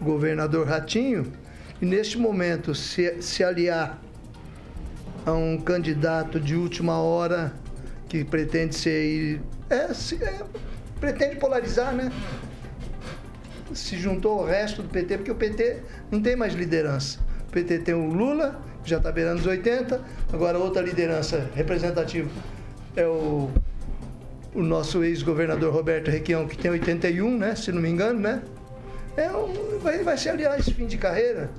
[0.00, 1.32] governador Ratinho
[1.80, 3.98] e neste momento se, se aliar
[5.26, 7.52] a um candidato de última hora
[8.08, 10.42] que pretende ser é, se- é,
[11.00, 12.12] pretende polarizar, né?
[13.72, 15.78] Se juntou ao resto do PT, porque o PT
[16.10, 17.18] não tem mais liderança.
[17.48, 20.00] O PT tem o Lula, que já está beirando os 80,
[20.32, 22.28] agora outra liderança representativa
[22.96, 23.48] é o,
[24.54, 27.54] o nosso ex-governador Roberto Requião, que tem 81, né?
[27.54, 28.42] Se não me engano, né?
[29.16, 31.50] É um, vai, vai se aliar esse fim de carreira.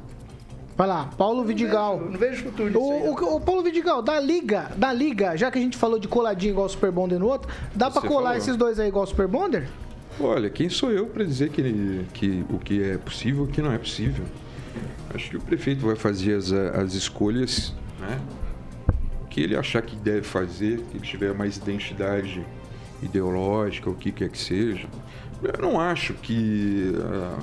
[0.78, 2.00] Vai lá, Paulo Vidigal.
[2.02, 5.50] Não vejo futuro nisso aí, O, o, o Paulo Vidigal, da Liga, da Liga, já
[5.50, 8.08] que a gente falou de coladinho igual o Super Bonder no outro, dá pra Você
[8.08, 8.38] colar falou.
[8.38, 9.68] esses dois aí igual o Super Bonder?
[10.20, 13.62] Olha, quem sou eu para dizer que, que o que é possível e o que
[13.62, 14.24] não é possível?
[15.14, 18.22] Acho que o prefeito vai fazer as, as escolhas né,
[19.30, 22.46] que ele achar que deve fazer, que tiver mais identidade
[23.04, 24.88] ideológica, o que quer que seja.
[25.44, 27.40] Eu não acho que, ah,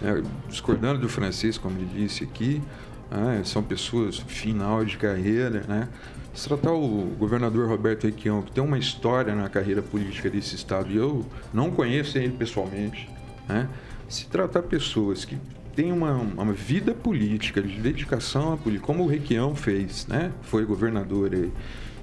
[0.00, 2.62] né, discordando do francês, como ele disse aqui,
[3.10, 5.88] ah, são pessoas final de carreira, né?
[6.36, 10.92] Se tratar o governador Roberto Requião, que tem uma história na carreira política desse estado,
[10.92, 13.08] e eu não conheço ele pessoalmente,
[13.48, 13.66] né?
[14.06, 15.38] Se tratar pessoas que
[15.74, 20.30] têm uma, uma vida política, de dedicação à política, como o Requião fez, né?
[20.42, 21.30] Foi governador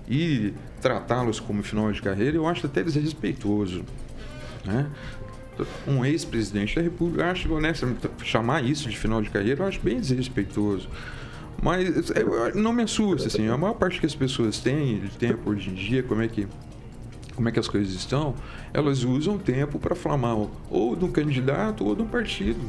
[0.09, 3.85] e tratá-los como final de carreira, eu acho até desrespeitoso,
[4.65, 4.89] né?
[5.87, 9.99] Um ex-presidente da República, acho, honestamente, chamar isso de final de carreira, eu acho bem
[9.99, 10.89] desrespeitoso.
[11.63, 15.49] Mas eu- não me assusta, assim, a maior parte que as pessoas têm de tempo
[15.49, 16.45] hoje em dia, como é que
[17.35, 18.35] como é que as coisas estão,
[18.71, 22.59] elas usam tempo para falar mal ou de um candidato ou de um partido,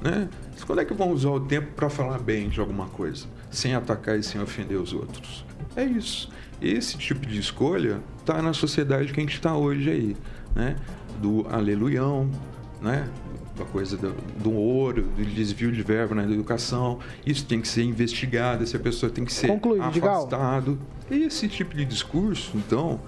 [0.00, 0.28] né?
[0.64, 4.16] Quando é que vão usar o tempo para falar bem de alguma coisa, sem atacar
[4.16, 5.44] e sem ofender os outros?
[5.74, 6.30] É isso.
[6.62, 10.16] Esse tipo de escolha está na sociedade que a gente está hoje aí,
[10.54, 10.76] né?
[11.20, 12.30] Do aleluião,
[12.80, 13.08] né?
[13.58, 16.98] A coisa do, do ouro, do desvio de verba na educação.
[17.26, 20.78] Isso tem que ser investigado, essa pessoa tem que ser Conclui, afastado.
[21.10, 23.00] Esse tipo de discurso, então,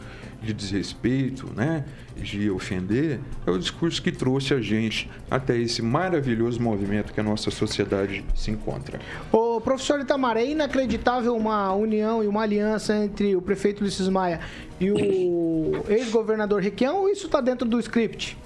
[0.43, 1.85] de desrespeito, né,
[2.17, 7.23] de ofender, é o discurso que trouxe a gente até esse maravilhoso movimento que a
[7.23, 9.01] nossa sociedade se encontra.
[9.31, 14.41] Ô, professor Itamar, é inacreditável uma união e uma aliança entre o prefeito Ulisses Maia
[14.81, 18.37] e o ex-governador Requião ou isso está dentro do script?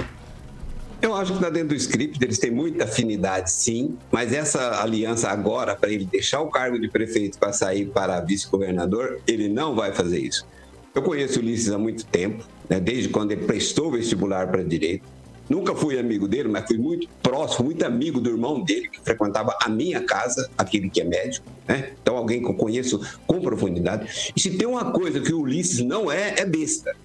[1.00, 5.28] Eu acho que está dentro do script, eles têm muita afinidade, sim, mas essa aliança
[5.28, 9.92] agora, para ele deixar o cargo de prefeito para sair para vice-governador, ele não vai
[9.92, 10.46] fazer isso.
[10.94, 15.04] Eu conheço o Ulisses há muito tempo, né, desde quando ele prestou vestibular para direito.
[15.48, 19.56] Nunca fui amigo dele, mas fui muito próximo, muito amigo do irmão dele, que frequentava
[19.62, 21.46] a minha casa, aquele que é médico.
[21.68, 21.92] Né?
[22.00, 24.32] Então, alguém que eu conheço com profundidade.
[24.34, 26.96] E se tem uma coisa que o Ulisses não é, é besta.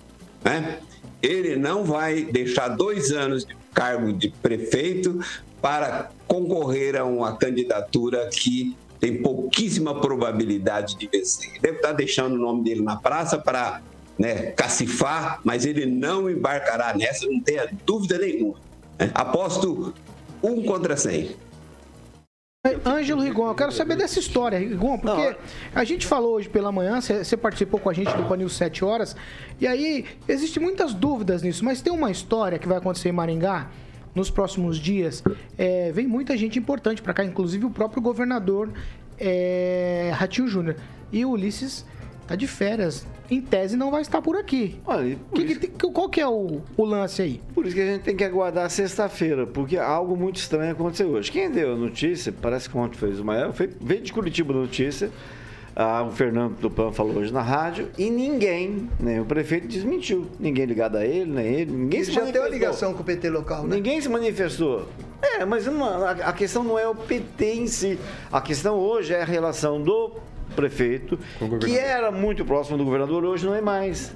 [0.43, 0.79] Né?
[1.21, 5.19] Ele não vai deixar dois anos de cargo de prefeito
[5.61, 11.59] para concorrer a uma candidatura que tem pouquíssima probabilidade de vencer.
[11.61, 13.81] Deve estar deixando o nome dele na praça para
[14.17, 18.55] né, cacifar, mas ele não embarcará nessa, não tenha dúvida nenhuma.
[18.99, 19.09] né?
[19.13, 19.93] Aposto
[20.43, 21.35] um contra cem.
[22.85, 25.35] Ângelo Rigon, eu quero saber dessa história, Rigon, porque
[25.73, 28.85] a gente falou hoje pela manhã, você você participou com a gente do Panil 7
[28.85, 29.15] horas,
[29.59, 33.71] e aí existem muitas dúvidas nisso, mas tem uma história que vai acontecer em Maringá
[34.13, 35.23] nos próximos dias.
[35.57, 38.69] É, vem muita gente importante para cá, inclusive o próprio governador
[39.17, 40.75] é, Ratinho Júnior.
[41.11, 41.83] E o Ulisses
[42.31, 43.05] tá de férias.
[43.29, 44.79] Em tese não vai estar por aqui.
[45.33, 47.41] Que que tem- qual que é o, o lance aí?
[47.53, 51.31] Por isso que a gente tem que aguardar sexta-feira, porque algo muito estranho aconteceu hoje.
[51.31, 54.57] Quem deu a notícia, parece que ontem fez o maior, foi, veio de Curitiba a
[54.57, 55.09] notícia,
[55.73, 60.27] ah, o Fernando Tupan falou hoje na rádio, e ninguém, nem o prefeito desmentiu.
[60.37, 62.53] Ninguém ligado a ele, nem ele, ninguém Ele se já tem uma manifestou.
[62.59, 63.75] ligação com o PT local, né?
[63.77, 64.89] Ninguém se manifestou.
[65.21, 67.97] É, mas não- a, a questão não é o PT em si.
[68.31, 70.11] A questão hoje é a relação do
[70.51, 71.17] prefeito,
[71.59, 74.13] que era muito próximo do governador, hoje não é mais.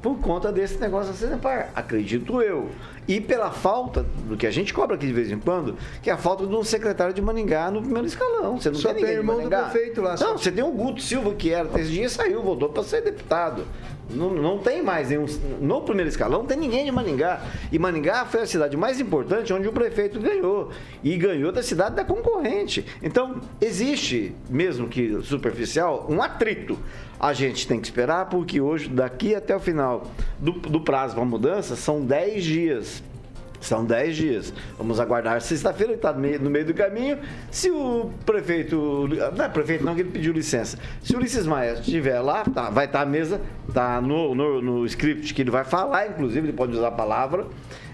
[0.00, 2.70] Por conta desse negócio da Cenepar, acredito eu.
[3.06, 6.12] E pela falta, do que a gente cobra aqui de vez em quando, que é
[6.12, 8.58] a falta de um secretário de Maningá no primeiro escalão.
[8.60, 10.30] Você não Só tem tem irmão do prefeito lá, só.
[10.30, 13.64] Não, você tem o Guto Silva, que era, esse dia saiu, voltou para ser deputado.
[14.12, 15.26] Não, não tem mais nenhum.
[15.60, 17.42] No primeiro escalão não tem ninguém de Maningá.
[17.70, 20.70] E Maningá foi a cidade mais importante onde o prefeito ganhou.
[21.02, 22.84] E ganhou da cidade da concorrente.
[23.02, 26.78] Então, existe, mesmo que superficial, um atrito.
[27.18, 31.24] A gente tem que esperar, porque hoje, daqui até o final do, do prazo para
[31.24, 33.02] mudança, são 10 dias.
[33.62, 34.54] São 10 dias.
[34.76, 37.18] Vamos aguardar sexta-feira, está no meio, do caminho.
[37.50, 39.08] Se o prefeito.
[39.36, 40.76] Não é prefeito, não, que ele pediu licença.
[41.02, 43.40] Se o Ulisses Maia estiver lá, tá, vai estar à mesa,
[43.72, 47.46] tá no, no, no script que ele vai falar, inclusive, ele pode usar a palavra.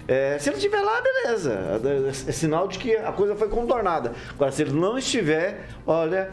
[0.08, 1.80] É, se ele estiver lá, beleza.
[2.26, 4.12] É sinal de que a coisa foi contornada.
[4.30, 6.30] Agora, se ele não estiver, olha.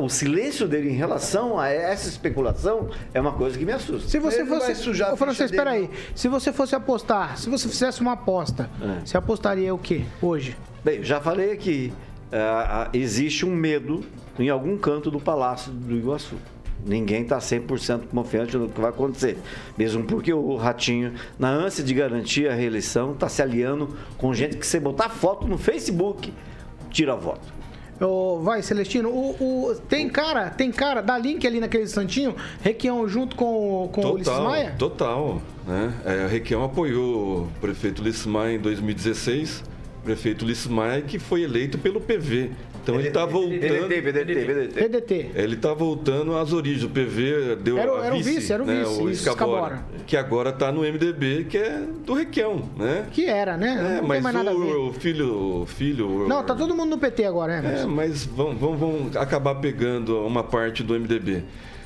[0.00, 4.08] O, silêncio dele em relação a essa especulação é uma coisa que me assusta.
[4.08, 4.72] Se você fosse.
[5.12, 5.90] Ô, francês, espera aí.
[6.14, 9.04] Se você fosse apostar, se você fizesse uma aposta, É.
[9.04, 10.56] você apostaria o quê hoje?
[10.84, 11.92] Bem, já falei aqui,
[12.30, 14.04] ah, ah, existe um medo
[14.38, 16.36] em algum canto do Palácio do Iguaçu.
[16.84, 19.38] Ninguém está 100% confiante no que vai acontecer.
[19.76, 24.56] Mesmo porque o Ratinho, na ânsia de garantir a reeleição, está se aliando com gente
[24.56, 26.32] que, se botar foto no Facebook,
[26.90, 27.61] tira voto.
[28.06, 29.30] Ô, vai, Celestino, o,
[29.70, 34.12] o- tem cara, tem cara, dá link ali naquele santinho, Requião junto com, com o
[34.14, 34.74] Ulisses Total, Maia?
[34.78, 35.42] total.
[35.66, 35.92] Né?
[36.04, 39.62] É, Requião apoiou o prefeito Ulisses Maia em 2016,
[40.04, 42.50] prefeito Ulisses Maia que foi eleito pelo PV.
[42.82, 43.60] Então ele está voltando.
[43.88, 44.80] PDT, PDT, PDT.
[44.82, 45.30] PDT.
[45.34, 46.82] Ele está voltando às origens.
[46.84, 49.28] O PV deu Era o- a era o vice, era o né, vice, o isso,
[49.28, 49.84] Escabora, Escabora.
[50.06, 53.06] que agora está no MDB, que é do Requião, né?
[53.12, 53.68] Que era, né?
[53.72, 54.58] É, não tem mas mais nada a ver.
[54.74, 56.26] o, o filho, o filho.
[56.28, 57.82] Não, tá todo mundo no PT agora, né?
[57.82, 61.44] É, mas vão, vão, vão acabar pegando uma parte do MDB.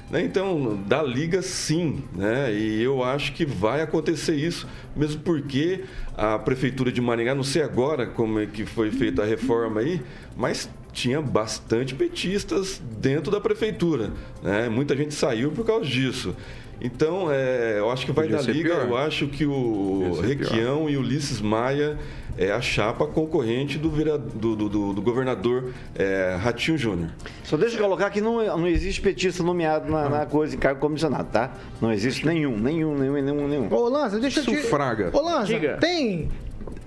[0.08, 0.22] Né?
[0.22, 2.04] Então, da Liga, sim.
[2.14, 2.52] Né?
[2.54, 5.80] E eu acho que vai acontecer isso, mesmo porque
[6.16, 10.00] a Prefeitura de Maringá, não sei agora como é que foi feita a reforma aí,
[10.36, 14.10] mas tinha bastante petistas dentro da Prefeitura.
[14.42, 14.68] Né?
[14.70, 16.34] Muita gente saiu por causa disso.
[16.80, 18.88] Então, é, eu acho que vai Podia da ser Liga, pior.
[18.88, 20.48] eu acho que o ser pior.
[20.50, 21.98] Requião e Ulisses Maia
[22.38, 27.10] é a chapa concorrente do, vira- do, do- do- do governador é, Ratinho Júnior.
[27.44, 30.80] Só deixa eu colocar que não, não existe petista nomeado na, na coisa em cargo
[30.80, 31.52] comissionado, tá?
[31.80, 33.72] Não existe nenhum, nenhum, nenhum, nenhum, nenhum.
[33.72, 34.60] Ô, Lanza, deixa eu te...
[34.62, 35.10] Sufraga.
[35.14, 35.78] Ô, Lanza, Diga.
[35.78, 36.28] tem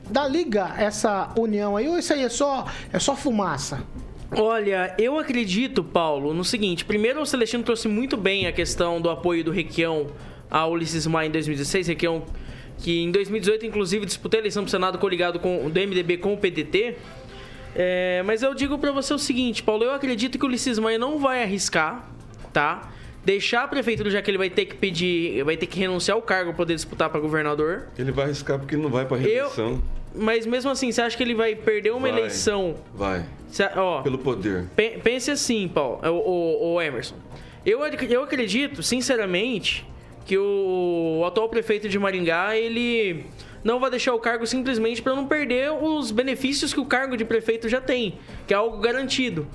[0.10, 3.84] da Liga essa união aí ou isso aí é só, é só fumaça?
[4.32, 6.86] Olha, eu acredito, Paulo, no seguinte.
[6.86, 10.08] Primeiro, o Celestino trouxe muito bem a questão do apoio do Requião
[10.50, 11.88] ao Ulisses Maia em 2016.
[11.88, 12.24] Requião
[12.78, 16.38] que em 2018, inclusive, disputei a eleição pro Senado coligado com, do MDB com o
[16.38, 16.96] PDT.
[17.76, 20.98] É, mas eu digo pra você o seguinte, Paulo, eu acredito que o Ulisses Maia
[20.98, 22.10] não vai arriscar,
[22.54, 22.92] tá?
[23.30, 26.22] Deixar a prefeitura, já que ele vai ter que pedir, vai ter que renunciar ao
[26.22, 27.84] cargo pra poder disputar pra governador.
[27.96, 29.80] Ele vai arriscar porque não vai pra reeleição.
[30.16, 32.10] Mas mesmo assim, você acha que ele vai perder uma Vai.
[32.10, 32.78] eleição?
[32.92, 33.24] Vai.
[33.48, 34.66] Cê- ó, Pelo poder.
[34.76, 37.14] Pe- Pense assim, Paulo, o, o- o Emerson.
[37.64, 39.86] Eu, eu acredito, sinceramente,
[40.26, 43.26] que o, atual prefeito de Maringá, ele
[43.64, 47.24] não vai deixar o cargo simplesmente para não perder os benefícios que o cargo de
[47.26, 48.18] prefeito já tem,
[48.48, 49.46] que é algo garantido.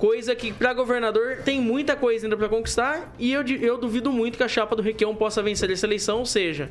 [0.00, 4.38] Coisa que para governador tem muita coisa ainda para conquistar e eu, eu duvido muito
[4.38, 6.70] que a chapa do Requião possa vencer essa eleição, ou seja,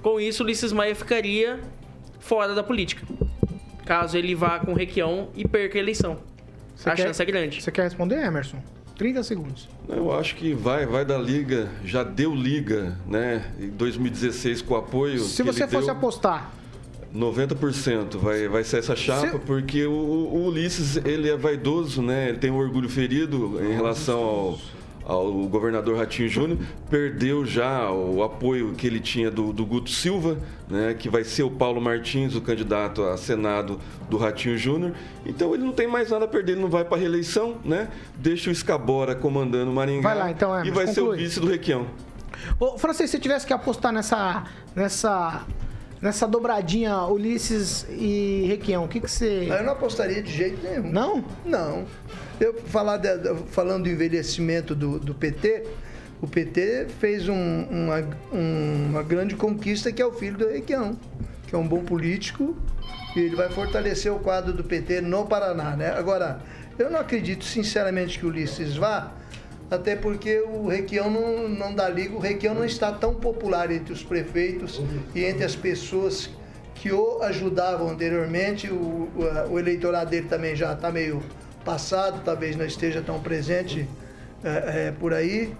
[0.00, 1.58] com isso Ulisses Maia ficaria
[2.20, 3.04] fora da política.
[3.84, 6.18] Caso ele vá com o Requião e perca a eleição.
[6.76, 7.60] Você a quer- chance é grande.
[7.60, 8.62] Você quer responder, Emerson?
[8.96, 9.68] 30 segundos.
[9.88, 13.44] Eu acho que vai, vai da liga, já deu liga, né?
[13.58, 15.18] Em 2016 com o apoio.
[15.20, 16.52] Se que você ele fosse deu, apostar,
[17.14, 22.28] 90% vai, vai ser essa chapa, porque o, o Ulisses ele é vaidoso, né?
[22.28, 24.58] Ele tem um orgulho ferido em relação ao,
[25.04, 26.58] ao governador Ratinho Júnior.
[26.90, 30.36] Perdeu já o apoio que ele tinha do, do Guto Silva,
[30.68, 30.94] né?
[30.98, 33.80] Que vai ser o Paulo Martins, o candidato a Senado
[34.10, 34.92] do Ratinho Júnior.
[35.24, 37.88] Então ele não tem mais nada a perder, ele não vai para reeleição, né?
[38.16, 40.02] Deixa o Escabora comandando o Maringá.
[40.08, 41.24] Vai lá, então, E Emerson, vai ser o conclui.
[41.24, 41.86] vice do Requião.
[42.60, 44.44] Ô, Francês, se tivesse que apostar nessa.
[44.76, 45.44] nessa.
[46.00, 49.46] Nessa dobradinha Ulisses e Requião, o que, que você.
[49.50, 50.90] Eu não apostaria de jeito nenhum.
[50.90, 51.24] Não?
[51.44, 51.84] Não.
[52.40, 55.64] Eu falar de- falando do envelhecimento do, do PT,
[56.20, 60.96] o PT fez um- uma, um- uma grande conquista que é o filho do Requião,
[61.46, 62.56] que é um bom político
[63.16, 65.90] e ele vai fortalecer o quadro do PT no Paraná, né?
[65.96, 66.40] Agora,
[66.78, 69.12] eu não acredito sinceramente que o Ulisses vá,
[69.70, 73.92] até porque o Requião não, não dá liga, o Requião não está tão popular entre
[73.92, 74.80] os prefeitos
[75.14, 76.30] e entre as pessoas
[76.74, 78.70] que o ajudavam anteriormente.
[78.70, 81.22] O, o, o eleitorado dele também já está meio
[81.64, 83.86] passado, talvez não esteja tão presente
[84.42, 85.54] é, é, por aí.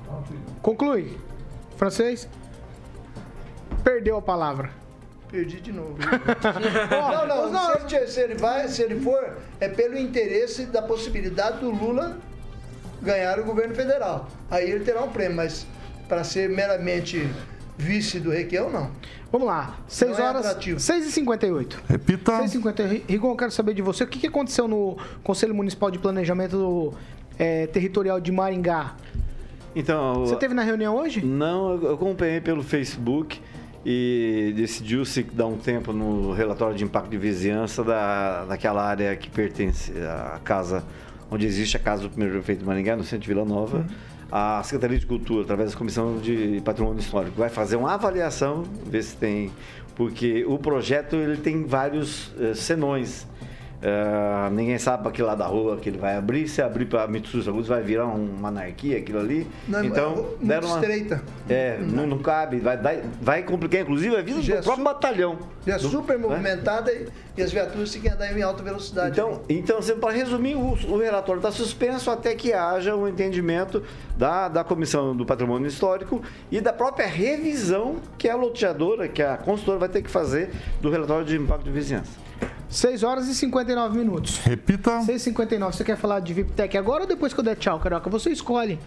[0.62, 1.18] Conclui.
[1.76, 2.28] Francês?
[3.84, 4.70] Perdeu a palavra.
[5.30, 5.98] Perdi de novo.
[7.26, 11.58] não, não, Se, ele, se ele vai, se ele for, é pelo interesse da possibilidade
[11.58, 12.16] do Lula
[13.02, 14.28] ganhar o governo federal.
[14.50, 15.66] Aí ele terá um prêmio, mas
[16.08, 17.28] para ser meramente
[17.76, 18.90] vice do Requião, não.
[19.30, 19.76] Vamos lá.
[19.86, 20.46] 6 Não é horas.
[20.46, 20.80] atrativo.
[20.80, 22.36] 6 e 58 Repita.
[22.38, 24.04] 6 e 58 Rigon, eu quero saber de você.
[24.04, 26.94] O que, aconteceu no Conselho Municipal de Planejamento
[27.38, 28.96] eh, Territorial de Maringá?
[29.76, 31.24] Então, Você teve na reunião hoje?
[31.24, 33.38] Não, eu acompanhei pelo Facebook
[33.84, 39.30] e decidiu-se dar um tempo no relatório de impacto de vizinhança da, daquela área que
[39.30, 40.82] pertence à casa,
[41.30, 43.86] onde existe a casa do primeiro prefeito de Maringá, no centro de Vila Nova.
[44.30, 49.02] A Secretaria de Cultura, através da Comissão de Patrimônio Histórico, vai fazer uma avaliação, ver
[49.02, 49.50] se tem.
[49.96, 53.26] Porque o projeto ele tem vários eh, senões.
[53.80, 56.48] Ah, ninguém sabe para que lado da rua que ele vai abrir.
[56.48, 59.46] Se abrir para Mitsubishi Agudos, vai virar um- uma anarquia aquilo ali.
[59.68, 60.80] Não, é então, muito deram uma...
[60.80, 61.22] estreita.
[61.48, 62.58] É, não, não cabe.
[62.58, 62.76] Vai,
[63.20, 65.38] vai, complicar, inclusive, a vida Já do é próprio batalhão.
[65.66, 66.26] Já é super né?
[66.26, 67.06] movimentada e,
[67.36, 69.12] e as viaturas têm que andar em alta velocidade.
[69.12, 73.82] Então, então assim, para resumir, o, o relatório está suspenso até que haja um entendimento
[74.16, 76.20] da, da Comissão do Patrimônio Histórico
[76.50, 80.50] e da própria revisão que a loteadora, que a consultora vai ter que fazer
[80.80, 82.27] do relatório de impacto de vizinhança.
[82.68, 84.38] 6 horas e 59 minutos.
[84.38, 85.00] Repita.
[85.02, 87.78] 6 e 59 Você quer falar de VIPTEC agora ou depois que eu der tchau,
[87.80, 88.10] Carioca?
[88.10, 88.78] Você escolhe.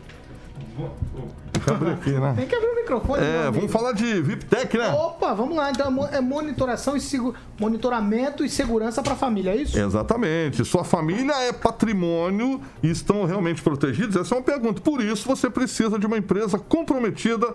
[1.93, 2.33] Aqui, né?
[2.35, 3.23] Tem que abrir o microfone.
[3.23, 4.89] É, vamos falar de VIPTEC, né?
[4.89, 5.69] Opa, vamos lá.
[5.69, 7.35] Então, é monitoração e segu...
[7.59, 9.77] monitoramento e segurança para a família, é isso?
[9.77, 10.65] Exatamente.
[10.65, 14.15] Sua família é patrimônio e estão realmente protegidos?
[14.15, 14.81] Essa é uma pergunta.
[14.81, 17.53] Por isso, você precisa de uma empresa comprometida,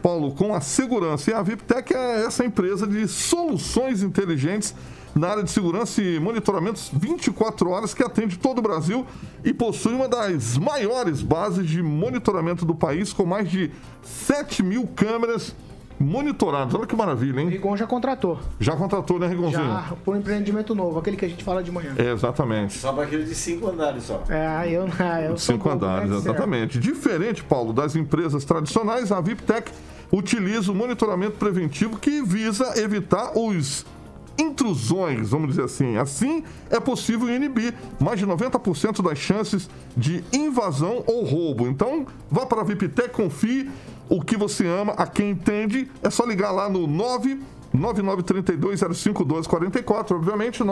[0.00, 1.30] Paulo, com a segurança.
[1.30, 4.74] E a VIPTEC é essa empresa de soluções inteligentes
[5.14, 9.04] na área de segurança e monitoramentos 24 horas que atende todo o Brasil
[9.44, 13.70] e possui uma das maiores bases de monitoramento do país, com mais de
[14.02, 15.54] 7 mil câmeras
[15.98, 16.74] monitoradas.
[16.74, 17.48] Olha que maravilha, O hein?
[17.50, 18.38] Rigon já contratou.
[18.58, 19.62] Já contratou, né, Rigonzinho?
[19.64, 21.94] Já, por um empreendimento novo, aquele que a gente fala de manhã.
[21.98, 22.78] É, exatamente.
[22.78, 24.22] Só para aquele de cinco andares só.
[24.30, 24.88] É, eu,
[25.28, 26.30] eu sou Cinco bobo, andares, né, serve.
[26.30, 26.78] exatamente.
[26.78, 29.70] Diferente, Paulo, das empresas tradicionais, a VIPTEC
[30.10, 33.84] utiliza o monitoramento preventivo que visa evitar os
[34.40, 35.96] intrusões, vamos dizer assim.
[35.96, 41.66] Assim, é possível inibir mais de 90% das chances de invasão ou roubo.
[41.68, 43.70] Então, vá para a VIPTEC, confie
[44.08, 45.90] o que você ama, a quem entende.
[46.02, 46.86] É só ligar lá no
[47.74, 50.62] 9932051244, obviamente,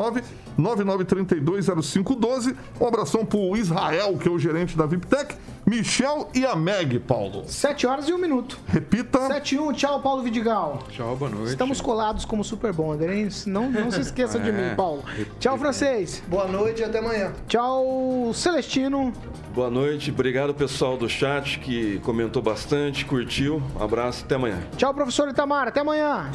[0.59, 2.57] 999320512.
[2.81, 5.35] Um abração pro Israel, que é o gerente da VIPTEC,
[5.67, 7.45] Michel e a Meg, Paulo.
[7.47, 8.59] 7 horas e 1 minuto.
[8.67, 9.27] Repita.
[9.29, 10.83] 7 e 1, tchau, Paulo Vidigal.
[10.91, 11.51] Tchau, boa noite.
[11.51, 13.29] Estamos colados como Super Bonder, hein?
[13.47, 14.53] Não, não se esqueça de É.
[14.53, 15.03] mim, Paulo.
[15.39, 16.23] Tchau, francês.
[16.27, 17.33] Boa noite e até amanhã.
[17.47, 19.13] Tchau, Celestino.
[19.55, 23.63] Boa noite, obrigado pessoal do chat que comentou bastante, curtiu.
[23.79, 24.59] Um abraço, até amanhã.
[24.77, 25.69] Tchau, professor Itamar.
[25.69, 26.31] Até amanhã.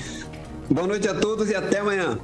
[0.70, 2.18] Boa noite a todos e até amanhã.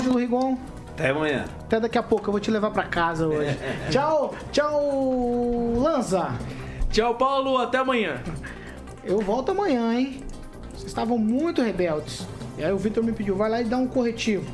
[0.00, 0.56] Ângelo Rigon.
[0.90, 1.44] Até amanhã.
[1.64, 3.56] Até daqui a pouco, eu vou te levar pra casa hoje.
[3.90, 6.30] tchau, tchau, Lanza.
[6.90, 7.58] Tchau, Paulo.
[7.58, 8.22] Até amanhã.
[9.04, 10.20] Eu volto amanhã, hein?
[10.72, 12.26] Vocês estavam muito rebeldes.
[12.58, 14.44] E aí o Vitor me pediu, vai lá e dá um corretivo.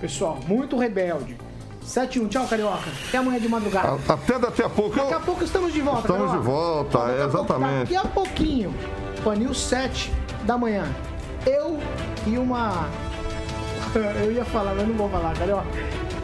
[0.00, 1.36] Pessoal, muito rebelde.
[1.84, 2.88] 7-1, tchau, Carioca.
[3.08, 3.98] Até amanhã de madrugada.
[4.08, 4.94] A- Até daqui a pouco.
[4.96, 6.38] Daqui a pouco estamos de volta, Estamos Carioca.
[6.38, 7.92] de volta, Daqui é, a pouco- exatamente.
[7.92, 8.74] Daqui a pouquinho,
[9.24, 10.12] Panil 7
[10.44, 10.84] da manhã.
[11.46, 11.78] Eu
[12.26, 12.88] e uma...
[14.24, 15.66] Eu ia falar, mas não vou falar, Carioca.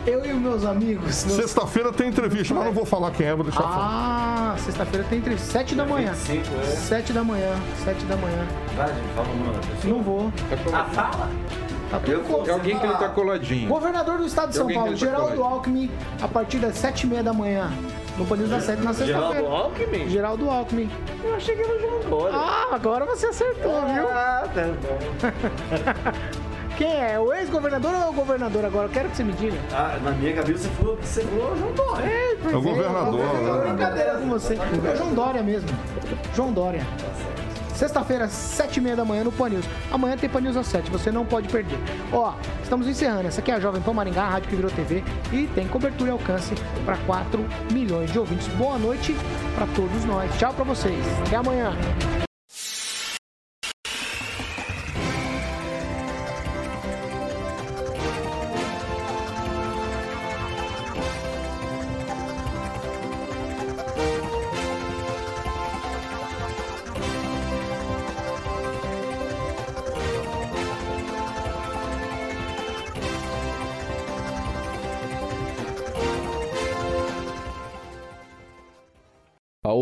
[0.07, 1.25] Eu e os meus amigos...
[1.27, 3.77] meus- Sexta-feira tem entrevista, mas não vou falar quem é, vou deixar falar.
[4.55, 5.53] Ah, sexta-feira tem entrevista.
[5.53, 6.13] 7 da manhã.
[6.13, 6.65] 25, é.
[6.65, 7.55] 7 da manhã,
[7.85, 8.47] 7 da manhã.
[8.75, 9.95] Vai, gente, fala o nome da pessoa.
[9.95, 10.33] Não vou.
[10.73, 11.29] Ah, fala.
[11.91, 13.69] Tá tudo É alguém que ele tá coladinho.
[13.69, 15.45] Governador do estado de São Paulo, tá Geraldo coladinho.
[15.45, 15.91] Alckmin,
[16.23, 17.71] a partir das 7h30 da manhã.
[18.19, 19.33] No Panils da 7 na sexta-feira.
[19.33, 20.09] Geraldo Alckmin?
[20.09, 20.91] Geraldo Alckmin.
[21.23, 22.37] Eu achei que era o João Dória.
[22.37, 24.09] Ah, agora você acertou, viu?
[24.09, 26.49] Ah, tá bom.
[26.77, 27.19] Quem é?
[27.19, 28.87] O ex-governador ou é o governador agora?
[28.87, 29.59] Eu quero que você me diga.
[29.73, 32.07] Ah, na minha cabeça você falou que você falou João Dória.
[32.07, 33.69] É, pois É o governador, é, né?
[33.69, 34.55] brincadeira com você.
[34.55, 35.69] É João Dória mesmo.
[36.35, 36.87] João Dória.
[37.79, 39.65] Sexta-feira, 7h30 da manhã no Pan News.
[39.93, 41.79] Amanhã tem Pan News às 7, você não pode perder.
[42.13, 43.29] Ó, estamos encerrando.
[43.29, 45.05] Essa aqui é a Jovem Pan Maringá, a rádio que virou TV.
[45.33, 47.41] E tem cobertura e alcance para 4
[47.73, 48.49] milhões de ouvintes.
[48.49, 49.15] Boa noite
[49.55, 50.29] para todos nós.
[50.39, 51.07] Tchau para vocês.
[51.25, 51.73] Até amanhã.